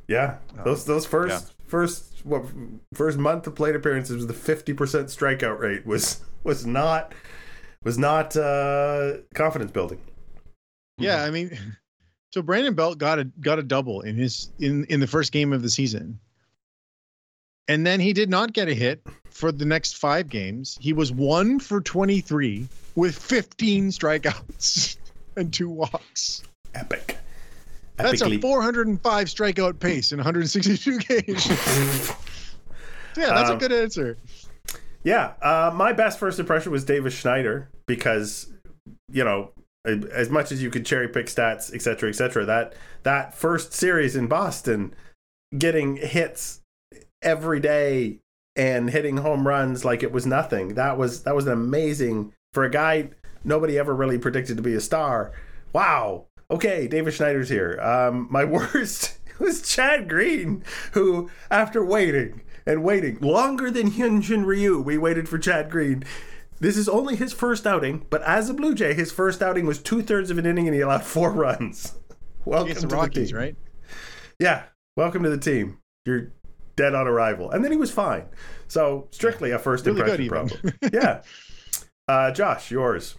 [0.08, 1.61] Yeah, those those first yeah.
[1.72, 2.44] First what
[2.92, 7.14] first month of plate appearances was the fifty percent strikeout rate was was not
[7.82, 9.98] was not uh, confidence building.
[10.98, 11.58] Yeah, I mean,
[12.30, 15.54] so Brandon Belt got a got a double in his in in the first game
[15.54, 16.20] of the season,
[17.68, 19.00] and then he did not get a hit
[19.30, 20.76] for the next five games.
[20.78, 24.98] He was one for twenty three with fifteen strikeouts
[25.36, 26.42] and two walks.
[26.74, 27.16] Epic.
[27.96, 31.48] That's a 405 strikeout pace in 162 games.
[33.16, 34.16] yeah, that's um, a good answer.
[35.04, 38.52] Yeah, uh, my best first impression was Davis Schneider because,
[39.10, 39.50] you know,
[39.84, 43.72] as much as you could cherry pick stats, et cetera, et cetera, that that first
[43.72, 44.94] series in Boston,
[45.58, 46.60] getting hits
[47.20, 48.18] every day
[48.54, 50.74] and hitting home runs like it was nothing.
[50.74, 53.10] That was that was an amazing for a guy
[53.44, 55.32] nobody ever really predicted to be a star.
[55.72, 57.78] Wow, okay, David Schneider's here.
[57.80, 64.80] Um, my worst was Chad Green, who, after waiting and waiting longer than Hyunjin Ryu,
[64.80, 66.04] we waited for Chad Green.
[66.60, 69.80] This is only his first outing, but as a Blue Jay, his first outing was
[69.80, 71.94] two thirds of an inning and he allowed four runs.
[72.44, 73.36] Welcome to Rockies, the team.
[73.36, 73.56] right?
[74.38, 74.64] Yeah,
[74.96, 75.78] welcome to the team.
[76.04, 76.32] You're
[76.76, 78.24] dead on arrival, and then he was fine.
[78.68, 80.74] So strictly a first really impression problem.
[80.92, 81.22] yeah.
[82.08, 83.14] Uh, Josh, yours.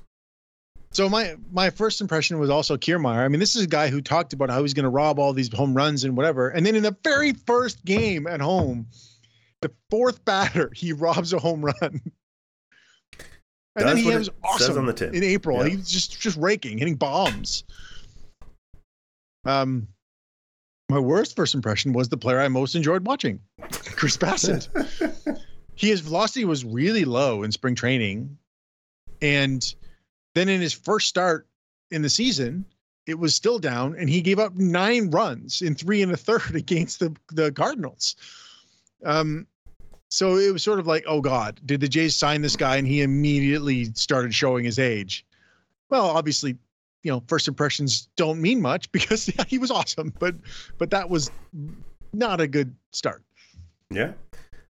[0.94, 3.26] So my my first impression was also Kiermaier.
[3.26, 5.34] I mean, this is a guy who talked about how he's going to rob all
[5.34, 8.88] these home runs and whatever, and then in the very first game at home,
[9.62, 11.74] the fourth batter he robs a home run.
[13.76, 15.64] And That's then he was awesome on the in April.
[15.64, 15.70] Yeah.
[15.70, 17.64] He was just just raking, hitting bombs.
[19.46, 19.88] Um,
[20.90, 23.40] my worst first impression was the player I most enjoyed watching,
[23.96, 24.70] Chris Bassitt.
[25.76, 28.38] his velocity was really low in spring training,
[29.24, 29.74] and
[30.34, 31.48] then in his first start
[31.92, 32.66] in the season,
[33.06, 36.56] it was still down, and he gave up nine runs in three and a third
[36.56, 38.16] against the the Cardinals.
[39.06, 39.48] Um,
[40.10, 42.78] so it was sort of like, oh God, did the Jays sign this guy?
[42.78, 45.26] And he immediately started showing his age.
[45.90, 46.56] Well, obviously,
[47.02, 50.36] you know, first impressions don't mean much because yeah, he was awesome, but
[50.78, 51.32] but that was
[52.14, 53.24] not a good start.
[53.90, 54.14] Yeah.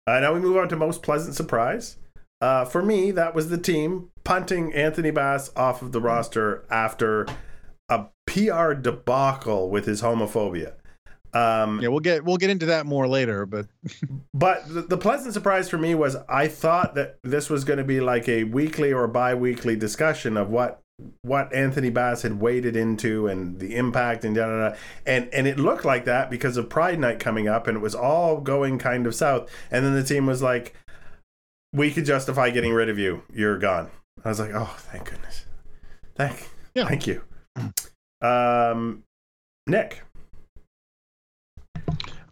[0.07, 1.97] Uh, now we move on to most pleasant surprise.
[2.41, 7.27] Uh, for me, that was the team punting Anthony Bass off of the roster after
[7.89, 10.73] a PR debacle with his homophobia.
[11.33, 13.67] Um, Yeah, we'll get we'll get into that more later, but
[14.33, 17.83] but the, the pleasant surprise for me was I thought that this was going to
[17.83, 20.81] be like a weekly or bi-weekly discussion of what
[21.21, 24.75] what Anthony Bass had waded into and the impact and da da da.
[25.05, 27.95] And and it looked like that because of Pride Night coming up and it was
[27.95, 29.49] all going kind of south.
[29.69, 30.75] And then the team was like,
[31.73, 33.21] We could justify getting rid of you.
[33.33, 33.89] You're gone.
[34.25, 35.45] I was like, Oh, thank goodness.
[36.15, 36.87] Thank Yeah.
[36.87, 37.21] thank you.
[38.21, 39.03] Um
[39.67, 40.01] Nick.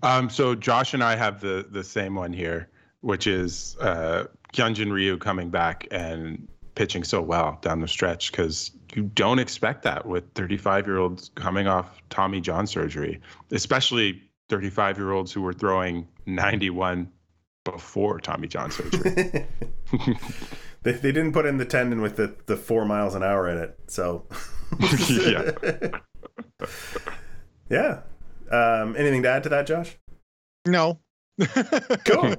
[0.03, 2.69] Um, so Josh and I have the the same one here,
[3.01, 8.71] which is uh, Hyunjin Ryu coming back and pitching so well down the stretch because
[8.93, 13.19] you don't expect that with 35 year olds coming off Tommy John surgery,
[13.51, 17.11] especially 35 year olds who were throwing 91
[17.71, 19.09] before Tommy John surgery.
[20.83, 23.57] they, they didn't put in the tendon with the, the four miles an hour in
[23.57, 23.77] it.
[23.87, 24.25] So,
[25.09, 25.51] yeah.
[27.69, 27.99] yeah.
[28.51, 29.97] Um, anything to add to that, Josh?
[30.65, 30.99] no.
[32.05, 32.33] Cool.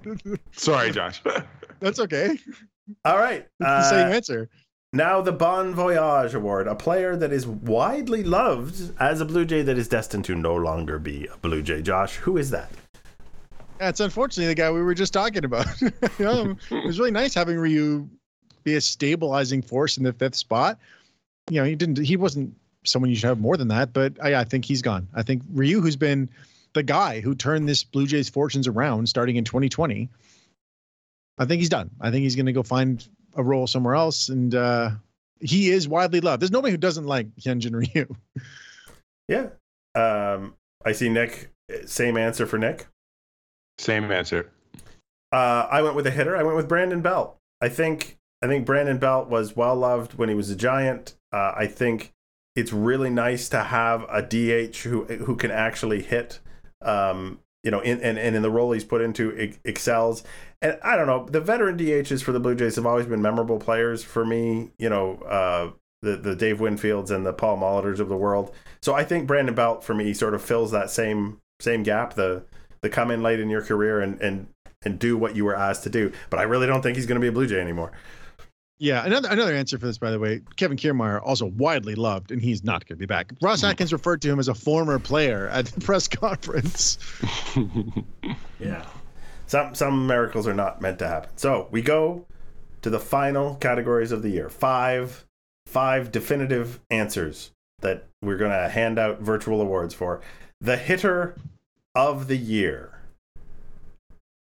[0.53, 1.23] Sorry, Josh.
[1.81, 2.37] That's okay.
[3.05, 3.43] All right.
[3.43, 4.49] It's the same Uh, answer.
[4.93, 9.63] now, the Bon Voyage Award, a player that is widely loved as a Blue Jay
[9.63, 11.81] that is destined to no longer be a Blue Jay.
[11.81, 12.73] Josh, who is that?
[13.79, 15.67] That's unfortunately the guy we were just talking about.
[15.81, 18.09] you know, it was really nice having Ryu
[18.65, 20.79] be a stabilizing force in the fifth spot.
[21.51, 21.99] You know, he didn't.
[21.99, 22.55] He wasn't
[22.85, 23.93] someone you should have more than that.
[23.93, 25.09] But I, I think he's gone.
[25.15, 26.29] I think Ryu, who's been
[26.75, 30.09] the guy who turned this Blue Jays fortunes around starting in 2020,
[31.39, 31.91] I think he's done.
[32.01, 34.91] I think he's going to go find a role somewhere else, and uh,
[35.41, 36.43] he is widely loved.
[36.43, 38.07] There's nobody who doesn't like Hyunjin Ryu.
[39.29, 39.49] Yeah.
[39.95, 40.55] Um,
[40.87, 41.51] I see Nick.
[41.85, 42.87] Same answer for Nick.
[43.79, 44.51] Same answer.
[45.33, 46.37] Uh, I went with a hitter.
[46.37, 47.37] I went with Brandon Belt.
[47.61, 51.15] I think I think Brandon Belt was well loved when he was a Giant.
[51.33, 52.13] Uh, I think
[52.57, 56.41] it's really nice to have a DH who who can actually hit.
[56.83, 60.23] Um, you know, in, and, and in the role he's put into ex- excels.
[60.63, 63.59] And I don't know, the veteran DHs for the Blue Jays have always been memorable
[63.59, 64.71] players for me.
[64.79, 65.71] You know, uh,
[66.03, 68.55] the the Dave Winfields and the Paul Molitors of the world.
[68.81, 72.15] So I think Brandon Belt for me sort of fills that same same gap.
[72.15, 72.45] The
[72.81, 74.47] the come in late in your career and and
[74.83, 76.13] and do what you were asked to do.
[76.31, 77.93] But I really don't think he's going to be a Blue Jay anymore.
[78.81, 82.41] Yeah, another another answer for this, by the way, Kevin Kiermaier also widely loved, and
[82.41, 83.33] he's not going to be back.
[83.43, 83.67] Ross hmm.
[83.67, 86.99] Atkins referred to him as a former player at the press conference.
[88.61, 88.85] Yeah.
[89.47, 91.31] Some some miracles are not meant to happen.
[91.37, 92.27] So we go
[92.83, 94.51] to the final categories of the year.
[94.51, 95.25] Five
[95.67, 100.21] five definitive answers that we're gonna hand out virtual awards for.
[100.61, 101.37] The hitter
[101.99, 103.01] of the year.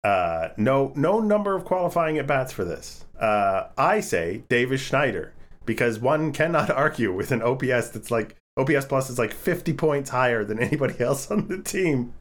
[0.03, 3.05] Uh, no no number of qualifying at bats for this.
[3.19, 5.33] Uh, I say Davis Schneider
[5.65, 10.11] because one cannot argue with an OPS that's like OPS plus is like 50 points
[10.11, 12.13] higher than anybody else on the team.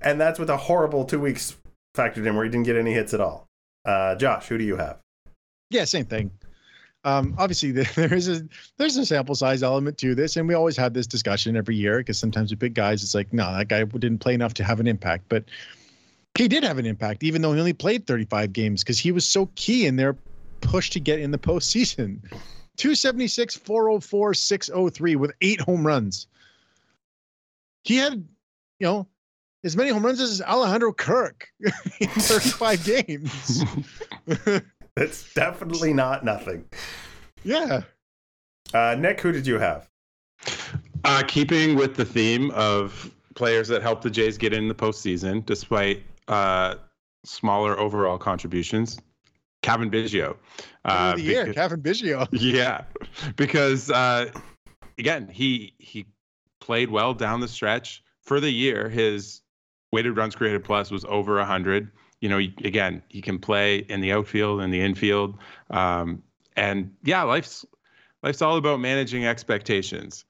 [0.00, 1.56] And that's with a horrible two weeks
[1.96, 3.48] factored in where he didn't get any hits at all.
[3.84, 4.98] Uh, Josh, who do you have?
[5.70, 6.30] Yeah, same thing.
[7.04, 8.46] Um, obviously, there is a
[8.78, 11.98] there's a sample size element to this, and we always have this discussion every year
[11.98, 14.80] because sometimes with big guys, it's like, no, that guy didn't play enough to have
[14.80, 15.44] an impact, but
[16.36, 19.26] he did have an impact, even though he only played 35 games because he was
[19.26, 20.16] so key in their
[20.60, 22.20] push to get in the postseason.
[22.76, 26.26] 276, 404, 603 with eight home runs.
[27.84, 29.08] He had, you know,
[29.62, 31.48] as many home runs as Alejandro Kirk
[32.00, 33.64] in 35 games.
[34.96, 36.64] That's definitely not nothing.
[37.44, 37.82] yeah.
[38.74, 39.88] Uh, Nick, who did you have?
[41.04, 45.44] Uh, keeping with the theme of players that helped the Jays get in the postseason
[45.44, 46.76] despite uh,
[47.24, 48.98] smaller overall contributions,
[49.62, 50.36] Cavan Biggio.
[50.84, 52.28] Uh, the year, because- Cavan Biggio.
[52.32, 52.84] yeah,
[53.36, 54.30] because uh,
[54.98, 56.06] again, he he
[56.60, 58.88] played well down the stretch for the year.
[58.88, 59.42] His
[59.92, 61.90] weighted runs created plus was over hundred.
[62.22, 65.36] You know, again, he can play in the outfield and the infield,
[65.70, 66.22] um,
[66.56, 67.66] and yeah, life's
[68.22, 70.24] life's all about managing expectations.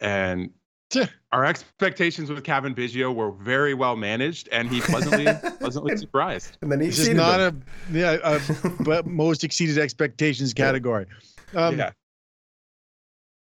[0.00, 0.50] And
[1.32, 5.26] our expectations with Cavan Biggio were very well managed, and he pleasantly
[5.60, 6.56] pleasantly surprised.
[6.62, 7.62] And then he This not them.
[7.90, 8.40] a yeah a
[8.80, 11.06] but most exceeded expectations category.
[11.54, 11.90] Um, yeah,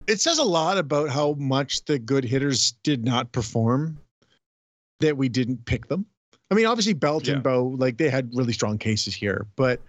[0.08, 4.00] it says a lot about how much the good hitters did not perform
[5.00, 6.06] that we didn't pick them.
[6.52, 7.36] I mean, obviously Belt Yeah.
[7.36, 9.80] and Bow, like they had really strong cases here, but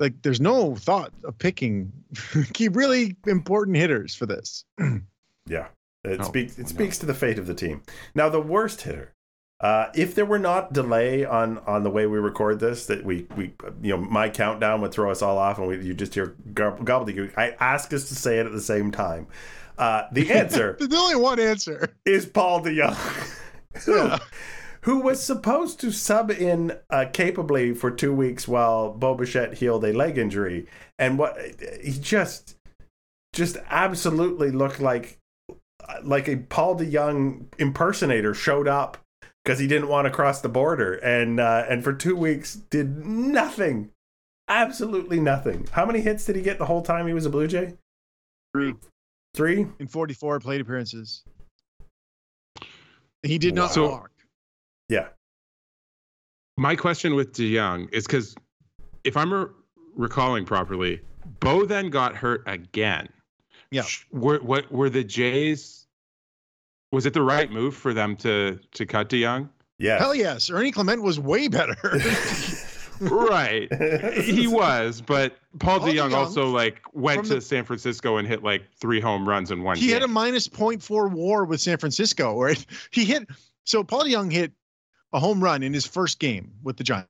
[0.00, 1.92] like there's no thought of picking
[2.52, 4.64] key really important hitters for this.
[5.48, 5.66] Yeah,
[6.04, 6.56] it No, speaks.
[6.56, 6.68] It no.
[6.68, 7.82] speaks to the fate of the team.
[8.14, 9.12] Now, the worst hitter.
[9.60, 13.26] Uh, if there were not delay on on the way we record this, that we
[13.36, 16.36] we you know my countdown would throw us all off, and we, you just hear
[16.54, 17.36] gob- gobbledygook.
[17.36, 19.26] I ask us to say it at the same time.
[19.78, 21.88] Uh, the answer There's only one answer.
[22.04, 22.94] is Paul DeJong,
[23.84, 24.10] who,
[24.84, 29.84] who was supposed to sub in uh, capably for two weeks while Bo Bichette healed
[29.84, 30.66] a leg injury,
[30.98, 31.36] and what
[31.82, 32.56] he just
[33.32, 35.18] just absolutely looked like
[36.02, 38.98] like a Paul DeJong impersonator showed up
[39.44, 43.04] because he didn't want to cross the border, and uh, and for two weeks did
[43.04, 43.90] nothing,
[44.48, 45.68] absolutely nothing.
[45.72, 47.74] How many hits did he get the whole time he was a Blue Jay?
[48.54, 48.74] Three.
[49.34, 49.66] Three.
[49.78, 51.22] In 44 plate appearances.
[53.22, 53.88] He did not Wow.
[53.88, 54.10] walk.
[54.88, 55.08] Yeah.
[56.56, 58.34] My question with DeJong is because
[59.04, 59.46] if I'm re-
[59.96, 61.00] recalling properly,
[61.40, 63.08] Bo then got hurt again.
[63.70, 63.84] Yeah.
[64.10, 65.86] Were what were the Jays?
[66.92, 69.48] Was it the right move for them to to cut DeJong?
[69.78, 69.98] Yeah.
[69.98, 70.50] Hell yes.
[70.50, 71.74] Ernie Clement was way better.
[73.00, 73.72] right.
[74.22, 78.28] he was, but Paul, Paul DeJong DeJong, also like went to the- San Francisco and
[78.28, 79.94] hit like three home runs in one he game.
[79.94, 82.64] had a minus 0.4 war with San Francisco, right?
[82.90, 83.26] He hit
[83.64, 84.52] so Paul Young hit
[85.12, 87.08] a home run in his first game with the Giants.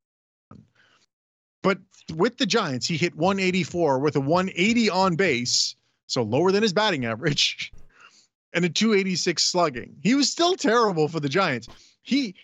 [1.63, 1.79] But
[2.15, 5.77] with the Giants, he hit 184 with a 180 on base,
[6.07, 7.73] so lower than his batting average,
[8.55, 9.97] and a 286 slugging.
[10.03, 11.69] He was still terrible for the Giants.
[12.03, 12.35] He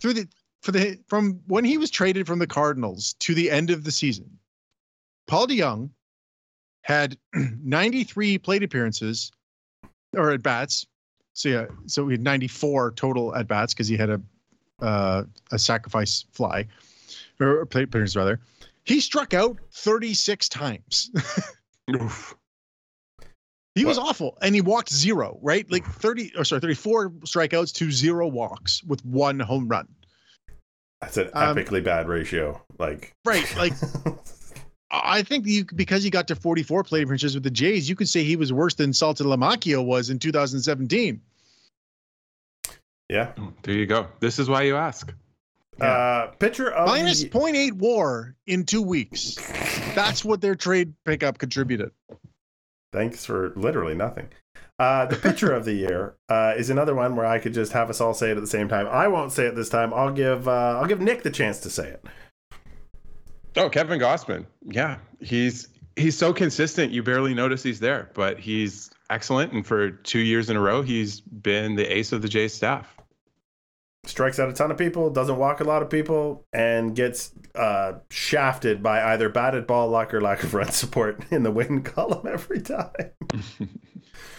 [0.00, 0.28] through the
[0.62, 3.92] for the from when he was traded from the Cardinals to the end of the
[3.92, 4.38] season,
[5.26, 5.90] Paul DeJong
[6.82, 9.32] had 93 plate appearances
[10.14, 10.86] or at bats.
[11.32, 14.20] So yeah, so we had 94 total at bats because he had a
[14.80, 16.66] uh, a sacrifice fly
[17.40, 18.40] or plate appearance rather.
[18.84, 21.10] He struck out 36 times.
[21.94, 22.36] Oof.
[23.74, 25.38] he was awful, and he walked zero.
[25.42, 29.88] Right, like 30 or sorry, 34 strikeouts to zero walks with one home run.
[31.00, 32.60] That's an Um, epically bad ratio.
[32.78, 33.72] Like, Right, like
[34.90, 38.08] I think you because he got to 44 plate appearances with the Jays, you could
[38.08, 41.20] say he was worse than Saltalamacchia was in 2017.
[43.08, 43.32] Yeah.
[43.62, 44.08] There you go.
[44.20, 45.12] This is why you ask.
[45.80, 49.36] Uh, pitcher of Minus the, 0.8 WAR in two weeks.
[49.94, 51.90] That's what their trade pickup contributed.
[52.92, 54.28] Thanks for literally nothing.
[54.78, 57.90] Uh, the pitcher of the year uh, is another one where I could just have
[57.90, 58.86] us all say it at the same time.
[58.88, 59.92] I won't say it this time.
[59.92, 62.04] I'll give uh, I'll give Nick the chance to say it.
[63.56, 64.46] Oh, Kevin Gausman.
[64.62, 66.92] Yeah, he's he's so consistent.
[66.92, 69.52] You barely notice he's there, but he's excellent.
[69.52, 72.95] And for two years in a row, he's been the ace of the Jays staff.
[74.06, 77.94] Strikes out a ton of people, doesn't walk a lot of people, and gets uh,
[78.08, 82.26] shafted by either batted ball luck or lack of run support in the win column
[82.26, 82.90] every time.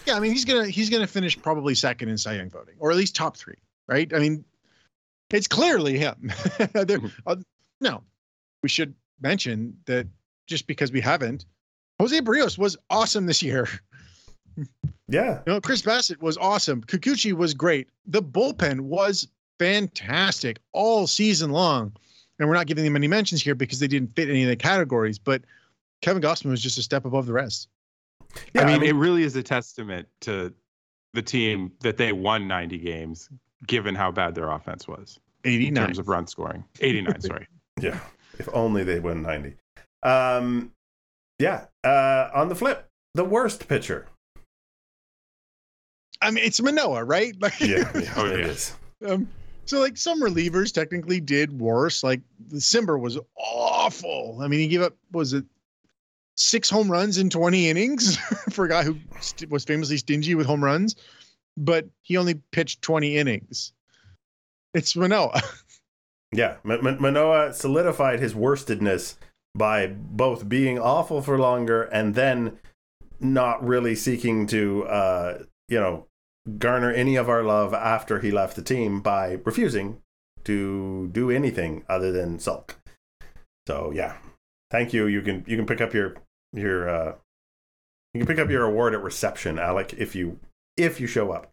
[0.07, 2.91] Yeah, I mean he's gonna he's gonna finish probably second in Cy Young voting, or
[2.91, 3.57] at least top three,
[3.89, 4.09] right?
[4.15, 4.45] I mean,
[5.32, 6.32] it's clearly him.
[6.74, 7.36] There- uh,
[7.82, 8.01] no,
[8.63, 10.07] we should mention that
[10.47, 11.45] just because we haven't,
[11.99, 13.68] Jose Berrios was awesome this year.
[15.09, 16.82] Yeah, You know, Chris Bassitt was awesome.
[16.84, 17.89] Kikuchi was great.
[18.05, 19.28] The bullpen was
[19.60, 21.93] fantastic all season long.
[22.39, 24.55] And we're not giving them any mentions here because they didn't fit any of the
[24.55, 25.41] categories, but
[26.01, 27.68] Kevin Gausman was just a step above the rest.
[28.53, 28.62] yeah.
[28.62, 30.53] I, mean, it really is a testament to
[31.14, 33.30] the team that they won 90 games,
[33.66, 35.86] given how bad their offense was in 89.
[35.86, 36.64] terms of run scoring.
[36.80, 37.47] 89, sorry.
[37.82, 37.99] Yeah,
[38.39, 39.55] if only they win 90.
[40.03, 40.72] Um,
[41.39, 44.08] yeah, uh, on the flip, the worst pitcher.
[46.21, 47.36] I mean, it's Manoah, right?
[47.39, 48.46] Like, Yeah, yeah Oh, it yeah.
[48.46, 48.75] is.
[49.08, 49.28] um,
[49.67, 52.03] so like some relievers technically did worse.
[52.03, 54.39] Like the Cimber was awful.
[54.41, 55.45] I mean, he gave up was it
[56.35, 58.17] six home runs in 20 innings
[58.51, 60.95] for a guy who st- was famously stingy with home runs,
[61.57, 63.73] but he only pitched 20 innings.
[64.73, 65.41] It's Manoah.
[66.33, 69.15] Yeah, M- M- Manoah solidified his worstedness
[69.55, 72.59] by both being awful for longer and then
[73.21, 76.05] not really seeking to, uh, you know,
[76.59, 80.01] garner any of our love after he left the team by refusing
[80.45, 82.79] to do anything other than sulk.
[83.67, 84.17] So yeah,
[84.71, 85.07] thank you.
[85.07, 86.15] You can you can pick up your
[86.53, 87.15] your uh,
[88.13, 90.39] you can pick up your award at reception, Alek, if you
[90.78, 91.51] if you show up.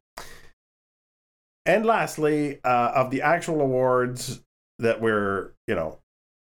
[1.66, 4.42] And lastly, uh, of the actual awards
[4.78, 5.98] that we're you know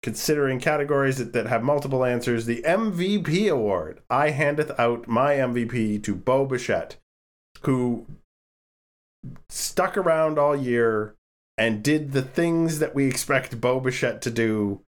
[0.02, 6.02] considering categories that, that have multiple answers, the MVP award, I handeth out my MVP
[6.02, 6.96] to Bo Bichette,
[7.62, 8.06] who
[9.48, 11.14] stuck around all year
[11.56, 14.80] and did the things that we expect Bo Bichette to do,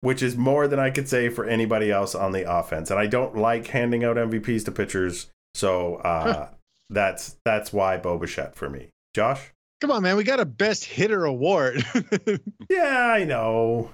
[0.00, 2.90] which is more than I could say for anybody else on the offense.
[2.90, 6.48] And I don't like handing out MVPs to pitchers, so uh,
[6.90, 8.88] that's that's why Bo Bichette for me.
[9.14, 9.52] Josh?
[9.80, 10.16] Come on, man.
[10.16, 11.84] We got a best hitter award.
[12.70, 13.90] Yeah, I know.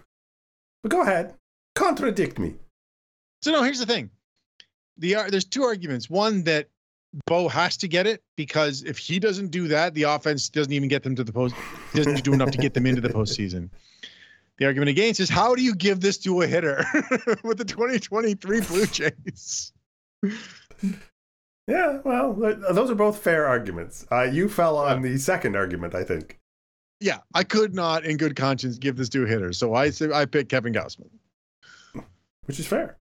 [0.83, 1.35] But go ahead.
[1.75, 2.55] Contradict me.
[3.43, 4.11] so no, here's the thing.
[4.99, 6.09] The there's two arguments.
[6.11, 6.69] One that
[7.27, 10.89] Bo has to get it because if he doesn't do that, the offense doesn't even
[10.89, 11.55] get them to the post.
[11.95, 13.71] Doesn't do enough to get them into the postseason.
[14.59, 16.85] The argument against is how do you give this to a hitter
[17.45, 19.73] with the 2023 Blue Jays?
[21.69, 24.07] Yeah, well, those are both fair arguments.
[24.11, 26.39] Uh, you fell on the second argument, I think.
[27.01, 29.53] Yeah, I could not, in good conscience, give this to a hitter.
[29.53, 31.11] So I I picked Kevin Gausman.
[32.47, 32.99] which is fair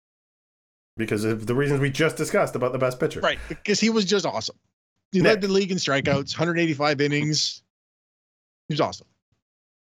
[0.97, 3.19] because of the reasons we just discussed about the best pitcher.
[3.19, 4.55] Right, because he was just awesome.
[5.11, 5.30] He Nick.
[5.30, 7.61] led the league in strikeouts, 185 innings.
[8.67, 9.07] He was awesome.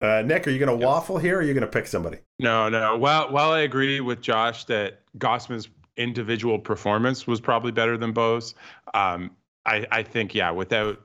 [0.01, 2.19] Uh, Nick, are you going to waffle here or are you going to pick somebody?
[2.39, 2.97] No, no.
[2.97, 5.67] While while I agree with Josh that Gausman's
[5.97, 8.55] individual performance was probably better than Bo's,
[8.93, 9.31] um,
[9.65, 11.01] I, I think yeah, without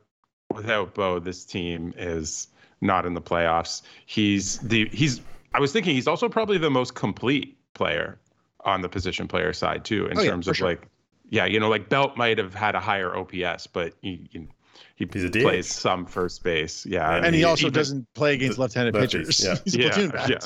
[0.52, 2.48] without Bo, this team is
[2.80, 3.82] not in the playoffs.
[4.06, 5.20] He's the he's.
[5.54, 8.18] I was thinking he's also probably the most complete player
[8.64, 10.68] on the position player side too, in Oh, terms for of sure.
[10.68, 10.88] like,
[11.30, 14.48] yeah, you know, like Belt might have had a higher OPS, but he he,
[14.96, 16.86] he He's a plays some first base.
[16.86, 19.44] Yeah, And he he- also even- doesn't play against left-handed lefties, pitchers.
[19.44, 19.56] yeah.
[19.64, 20.30] He's a platoon bat.
[20.30, 20.38] yeah,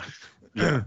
[0.54, 0.82] yeah.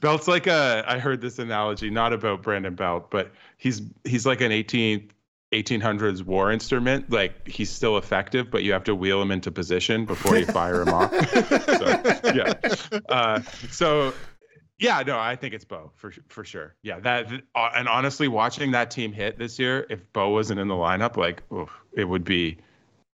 [0.00, 0.82] Belt's like a.
[0.86, 5.10] I heard this analogy, not about Brandon Belt, but he's he's like an 18th
[5.52, 7.10] 1800s war instrument.
[7.10, 10.82] Like he's still effective, but you have to wheel him into position before you fire
[10.82, 11.12] him off.
[11.80, 12.52] So, yeah.
[13.08, 13.40] Uh,
[13.70, 14.14] so
[14.80, 16.74] yeah, no, I think it's Bo for for sure.
[16.82, 20.68] Yeah, that uh, and honestly, watching that team hit this year, if Bo wasn't in
[20.68, 22.58] the lineup, like oof, it would be.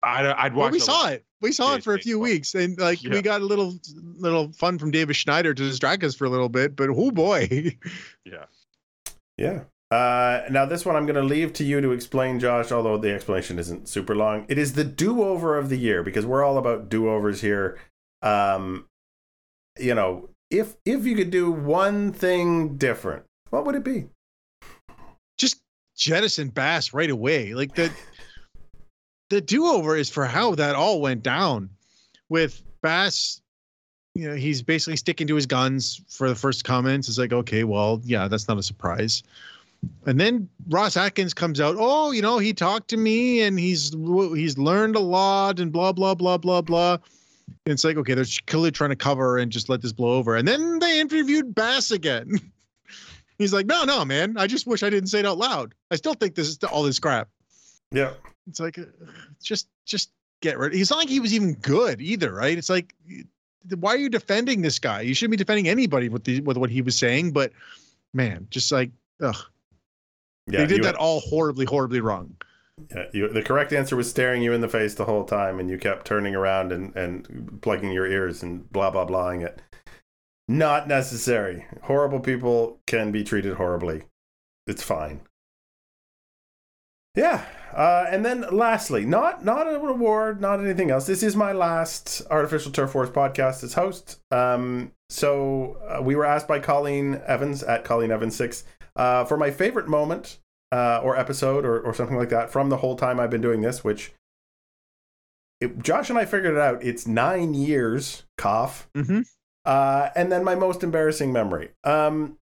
[0.04, 0.66] I'd, I'd watch.
[0.66, 1.26] Well, we saw it.
[1.42, 2.22] We saw it for a few baseball.
[2.22, 3.10] weeks, and like Yeah.
[3.12, 3.74] we got a little
[4.18, 6.76] little fun from David Schneider to distract us for a little bit.
[6.76, 7.48] But oh boy,
[8.26, 8.46] Yeah.
[9.38, 9.64] Yeah.
[9.92, 13.12] Uh, now, this one I'm going to leave to you to explain, Josh, although the
[13.14, 14.46] explanation isn't super long.
[14.50, 17.78] It is the do over of the year because we're all about do overs here.
[18.22, 18.88] Um,
[19.80, 24.08] you know, if if you could do one thing different, what would it be?
[25.38, 25.62] just
[25.96, 27.54] jettison Bass right away.
[27.54, 27.92] Like the
[29.30, 31.70] the do over is for how that all went down
[32.30, 33.42] with Bass.
[34.14, 37.10] You know, he's basically sticking to his guns for the first comments.
[37.10, 39.24] It's like, okay, well, yeah, that's not a surprise.
[40.06, 41.76] And then Ross Atkins comes out.
[41.78, 45.92] Oh, you know, he talked to me and he's he's learned a lot and blah
[45.92, 46.98] blah blah blah blah.
[47.66, 50.36] It's like, okay, they're clearly trying to cover and just let this blow over.
[50.36, 52.40] And then they interviewed Bass again.
[53.38, 54.38] He's like, no, no, man.
[54.38, 55.74] I just wish I didn't say it out loud.
[55.92, 57.28] I still think this is all this crap.
[57.92, 58.12] Yeah.
[58.48, 58.80] It's like,
[59.44, 60.12] just, just
[60.42, 60.74] get rid.
[60.74, 62.58] It's not like he was even good either, right?
[62.58, 62.94] It's like,
[63.80, 65.02] why are you defending this guy?
[65.02, 67.32] You shouldn't be defending anybody with the with what he was saying.
[67.32, 67.52] But
[68.14, 68.92] man, just like,
[69.22, 69.36] ugh,
[70.48, 70.60] Yeah.
[70.60, 72.36] they did that all horribly, horribly wrong.
[72.93, 75.69] Yeah, you, the correct answer was staring you in the face the whole time, and
[75.69, 79.61] you kept turning around and, and plugging your ears and blah blah blahing it.
[80.47, 81.65] Not necessary.
[81.84, 84.03] Horrible people can be treated horribly.
[84.68, 85.22] It's fine.
[87.15, 91.07] Yeah, uh, and then lastly, not not a reward, not anything else.
[91.07, 94.19] This is my last artificial turf wars podcast as host.
[94.31, 98.65] Um, so uh, we were asked by Colleen Evans at Colleen Evans six
[98.97, 100.39] uh, for my favorite moment
[100.72, 103.62] uh, or episode or, or something like that from the whole time I've been doing
[103.62, 104.14] this, which
[105.62, 106.84] it, Josh and I figured it out.
[106.84, 108.90] It's nine years, cough.
[108.96, 109.22] Mm-hmm.
[109.66, 111.72] Uh, and then my most embarrassing memory.
[111.84, 112.38] Um,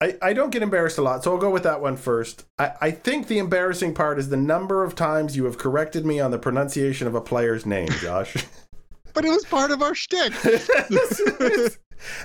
[0.00, 2.46] I, I don't get embarrassed a lot, so I'll go with that one first.
[2.58, 6.20] I, I think the embarrassing part is the number of times you have corrected me
[6.20, 8.36] on the pronunciation of a player's name, Josh.
[9.18, 10.32] But it was part of our shtick.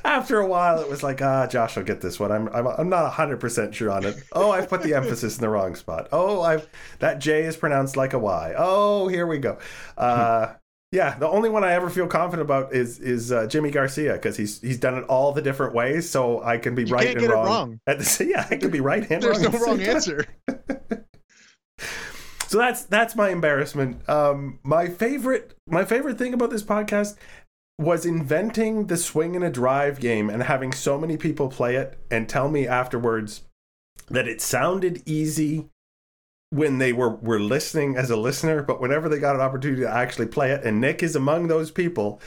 [0.06, 2.32] After a while, it was like, ah, Josh will get this one.
[2.32, 4.16] I'm, I'm, I'm not 100% sure on it.
[4.32, 6.08] Oh, I've put the emphasis in the wrong spot.
[6.12, 8.54] Oh, I've that J is pronounced like a Y.
[8.56, 9.58] Oh, here we go.
[9.98, 10.54] Uh,
[10.92, 14.38] yeah, the only one I ever feel confident about is is uh, Jimmy Garcia because
[14.38, 17.18] he's he's done it all the different ways, so I can be You right can't
[17.18, 17.48] and get it wrong.
[17.48, 17.80] wrong.
[17.88, 19.52] At the yeah, I can be right and There's wrong.
[19.52, 20.26] no wrong answer.
[22.54, 24.08] So that's that's my embarrassment.
[24.08, 27.18] Um, my favorite my favorite thing about this podcast
[27.80, 31.98] was inventing the swing and a drive game and having so many people play it
[32.12, 33.42] and tell me afterwards
[34.10, 35.68] that it sounded easy
[36.52, 39.90] when they were were listening as a listener, but whenever they got an opportunity to
[39.90, 42.22] actually play it, and Nick is among those people.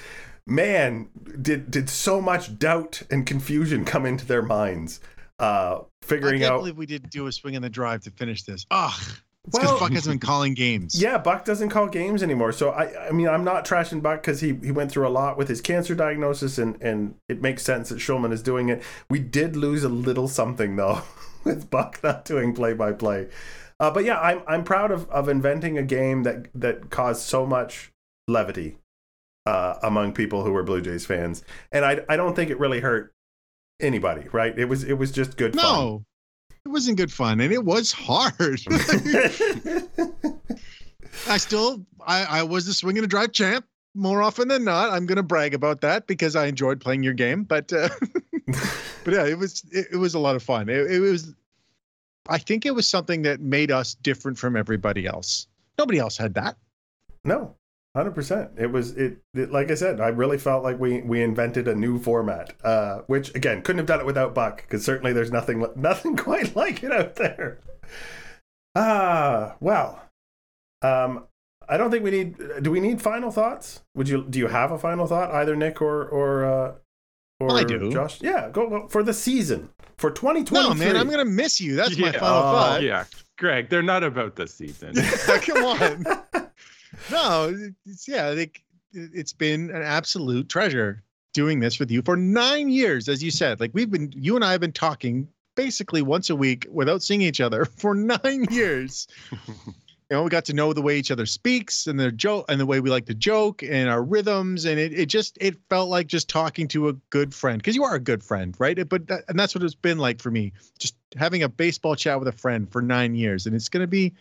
[0.45, 1.09] man,
[1.41, 4.99] did did so much doubt and confusion come into their minds,
[5.39, 6.59] uh, I figuring can't out.
[6.59, 8.67] believe we didn't do a swing in the drive to finish this.
[8.73, 9.21] Ugh.
[9.47, 11.01] Because Well- Buck hasn't been calling games.
[11.01, 12.53] Yeah, Buck doesn't call games anymore.
[12.53, 15.39] So I, I mean, I'm not trashing Buck because he, he went through a lot
[15.39, 18.83] with his cancer diagnosis, and and it makes sense that Shulman is doing it.
[19.09, 21.03] We did lose a little something though
[21.45, 23.29] with Buck not doing play by play.
[23.79, 27.47] Uh, but yeah, I'm I'm proud of, of inventing a game that that caused so
[27.47, 27.93] much
[28.27, 28.79] levity
[29.45, 32.81] uh, among people who were Blue Jays fans, and I I don't think it really
[32.81, 33.13] hurt
[33.81, 34.29] anybody.
[34.33, 34.59] Right?
[34.59, 35.65] It was it was just good fun.
[35.65, 36.05] No,
[36.67, 38.61] it wasn't good fun, and it was hard.
[41.29, 43.65] I still, I, I was the swing and a drive champ
[43.95, 44.91] more often than not.
[44.91, 47.45] I'm going to brag about that because I enjoyed playing your game.
[47.45, 47.89] But, uh,
[49.05, 50.69] but yeah, it was, it, it was a lot of fun.
[50.69, 51.33] It, it was,
[52.29, 55.47] I think it was something that made us different from everybody else.
[55.79, 56.57] Nobody else had that.
[57.25, 57.55] No,
[57.97, 58.51] hundred percent.
[58.59, 59.51] It was it, it.
[59.51, 63.35] Like I said, I really felt like we we invented a new format, uh, which
[63.35, 66.93] again couldn't have done it without Buck, because certainly there's nothing nothing quite like it
[66.93, 67.59] out there.
[68.75, 70.03] Ah, well,
[70.83, 71.25] um,
[71.69, 72.37] I don't think we need.
[72.63, 73.83] Do we need final thoughts?
[73.95, 74.25] Would you?
[74.29, 76.75] Do you have a final thought, either Nick or or uh,
[77.41, 77.91] or I do.
[77.91, 78.21] Josh?
[78.23, 80.61] Yeah, go, go for the season for 2023.
[80.61, 81.75] No, man, I'm going to miss you.
[81.77, 82.13] That's my Yeah.
[82.13, 82.83] final Oh, thought.
[82.83, 83.05] Yeah,
[83.39, 84.95] Greg, they're not about this season.
[85.27, 86.07] Come on.
[87.11, 87.55] no,
[87.85, 88.63] it's, yeah, like,
[88.93, 91.03] it- it's been an absolute treasure
[91.33, 93.61] doing this with you for nine years, as you said.
[93.61, 97.21] Like we've been, you and I have been talking basically once a week without seeing
[97.23, 99.07] each other for nine years.
[99.31, 99.67] you
[100.11, 102.65] know, we got to know the way each other speaks and their joke and the
[102.65, 106.07] way we like to joke and our rhythms, and it it just it felt like
[106.07, 108.89] just talking to a good friend because you are a good friend, right?
[108.89, 112.19] But that, and that's what it's been like for me, just having a baseball chat
[112.19, 114.15] with a friend for nine years, and it's gonna be.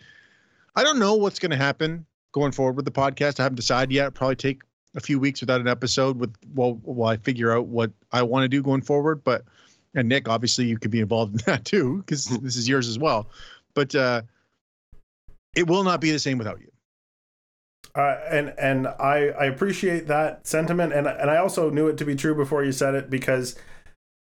[0.76, 2.06] I don't know what's going to happen
[2.36, 3.40] going forward with the podcast.
[3.40, 4.14] I haven't decided yet.
[4.14, 4.62] Probably take
[4.94, 8.44] a few weeks without an episode with while while I figure out what I want
[8.44, 9.24] to do going forward.
[9.24, 9.46] But
[9.96, 13.00] and Nick, obviously, you could be involved in that too because this is yours as
[13.00, 13.30] well.
[13.74, 14.24] But uh,
[15.56, 16.70] it will not be the same without you.
[17.96, 22.06] Uh, and and I, I appreciate that sentiment, and and I also knew it to
[22.06, 23.56] be true before you said it because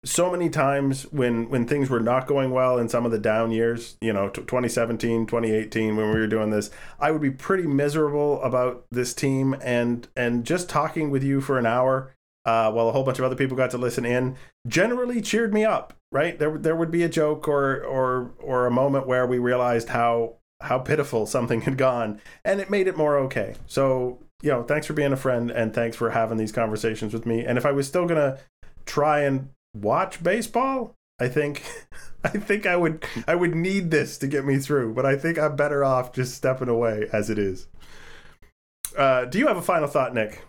[0.04, 3.52] so many times when when things were not going well in some of the down
[3.52, 7.68] years, you know, t- 2017, 2018, when we were doing this, I would be pretty
[7.68, 12.14] miserable about this team, and and just talking with you for an hour,
[12.46, 14.38] uh, while a whole bunch of other people got to listen in,
[14.68, 15.94] generally cheered me up.
[16.12, 19.90] Right there, there would be a joke or or or a moment where we realized
[19.90, 24.62] how how pitiful something had gone and it made it more okay so you know
[24.62, 27.66] thanks for being a friend and thanks for having these conversations with me and if
[27.66, 28.38] i was still gonna
[28.86, 31.64] try and watch baseball i think
[32.24, 35.38] i think i would i would need this to get me through but i think
[35.38, 37.68] i'm better off just stepping away as it is
[38.98, 40.44] uh, do you have a final thought nick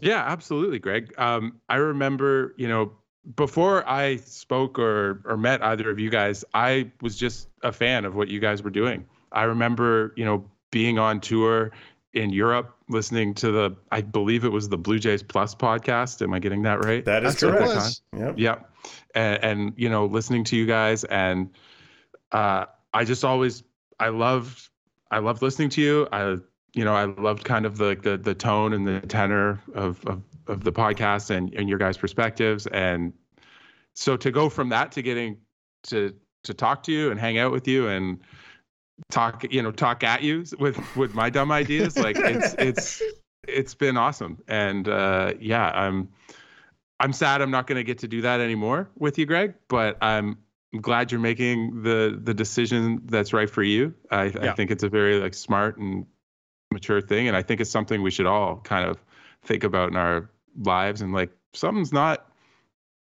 [0.00, 1.14] Yeah, absolutely, Greg.
[1.18, 2.92] Um, I remember, you know,
[3.36, 8.04] before I spoke or or met either of you guys, I was just a fan
[8.04, 9.06] of what you guys were doing.
[9.30, 11.70] I remember, you know, being on tour
[12.14, 16.22] in Europe, listening to the, I believe it was the Blue Jays Plus podcast.
[16.22, 17.04] Am I getting that right?
[17.04, 18.02] that is That's correct was.
[18.16, 18.34] yep.
[18.36, 18.58] Yeah,
[19.14, 21.50] and, and you know, listening to you guys, and
[22.32, 23.62] uh, I just always,
[23.98, 24.68] I loved,
[25.10, 26.08] I loved listening to you.
[26.12, 26.36] I,
[26.74, 30.22] you know, I loved kind of the the, the tone and the tenor of, of
[30.46, 33.12] of the podcast and and your guys' perspectives, and
[33.94, 35.38] so to go from that to getting
[35.84, 36.14] to
[36.44, 38.20] to talk to you and hang out with you and
[39.10, 43.02] talk, you know, talk at you with with my dumb ideas, like it's it's
[43.46, 46.08] it's been awesome, and uh, yeah, I'm.
[47.00, 49.54] I'm sad I'm not going to get to do that anymore with you, Greg.
[49.66, 50.38] But I'm
[50.80, 53.94] glad you're making the the decision that's right for you.
[54.10, 56.06] I, I think it's a very like smart and
[56.72, 59.02] mature thing, and I think it's something we should all kind of
[59.42, 61.02] think about in our lives.
[61.02, 62.26] And like something's not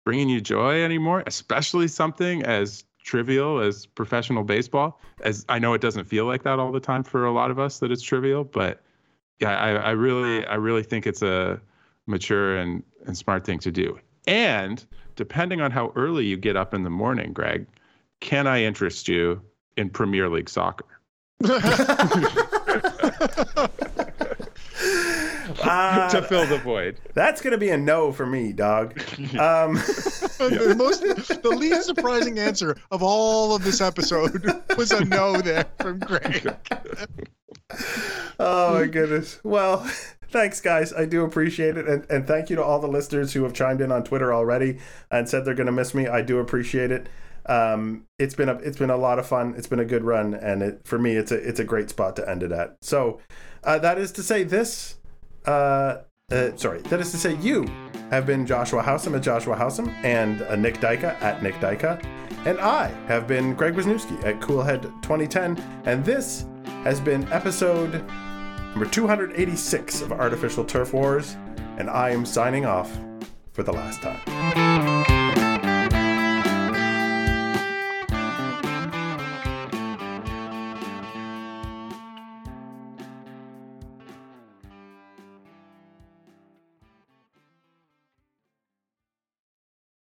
[0.05, 4.99] bringing you joy anymore, especially something as trivial as professional baseball.
[5.21, 7.57] As I know it doesn't feel like that all the time for a lot of
[7.57, 8.81] us that it's trivial, but
[9.39, 11.59] yeah, I, I really I really think it's a
[12.05, 13.99] mature and, and smart thing to do.
[14.27, 17.65] And depending on how early you get up in the morning, Greg,
[18.19, 19.41] can I interest you
[19.75, 20.85] in Premier League soccer?
[25.69, 26.99] Ah, to fill the void.
[27.13, 28.97] that's gonna be a no for me dog
[29.37, 29.75] um
[30.39, 34.43] the most, the least surprising answer of all of this episode
[34.77, 36.55] was a no there from Greg.
[38.39, 39.39] Oh my goodness.
[39.43, 39.79] Well,
[40.29, 40.93] thanks guys.
[40.93, 41.87] I do appreciate it.
[41.87, 44.79] And, and thank you to all the listeners who have chimed in on Twitter already
[45.11, 46.07] and said they're gonna miss me.
[46.07, 47.09] I do appreciate it.
[47.45, 49.55] Um, it's been a it's been a lot of fun.
[49.57, 52.15] It's been a good run, and it for me it's a it's a great spot
[52.17, 52.77] to end it at.
[52.81, 53.19] So
[53.63, 54.95] uh, that is to say, this
[55.45, 55.97] uh,
[56.31, 57.65] uh, sorry, that is to say, you
[58.11, 62.03] have been Joshua Howsam at Joshua Howsam and uh, Nick Dyka at Nick Dyka.
[62.45, 65.57] And I have been Greg Wisniewski at Coolhead 2010.
[65.85, 66.45] And this
[66.83, 68.05] has been episode
[68.71, 71.35] number 286 of Artificial Turf Wars.
[71.77, 72.95] And I am signing off
[73.51, 75.08] for the last time.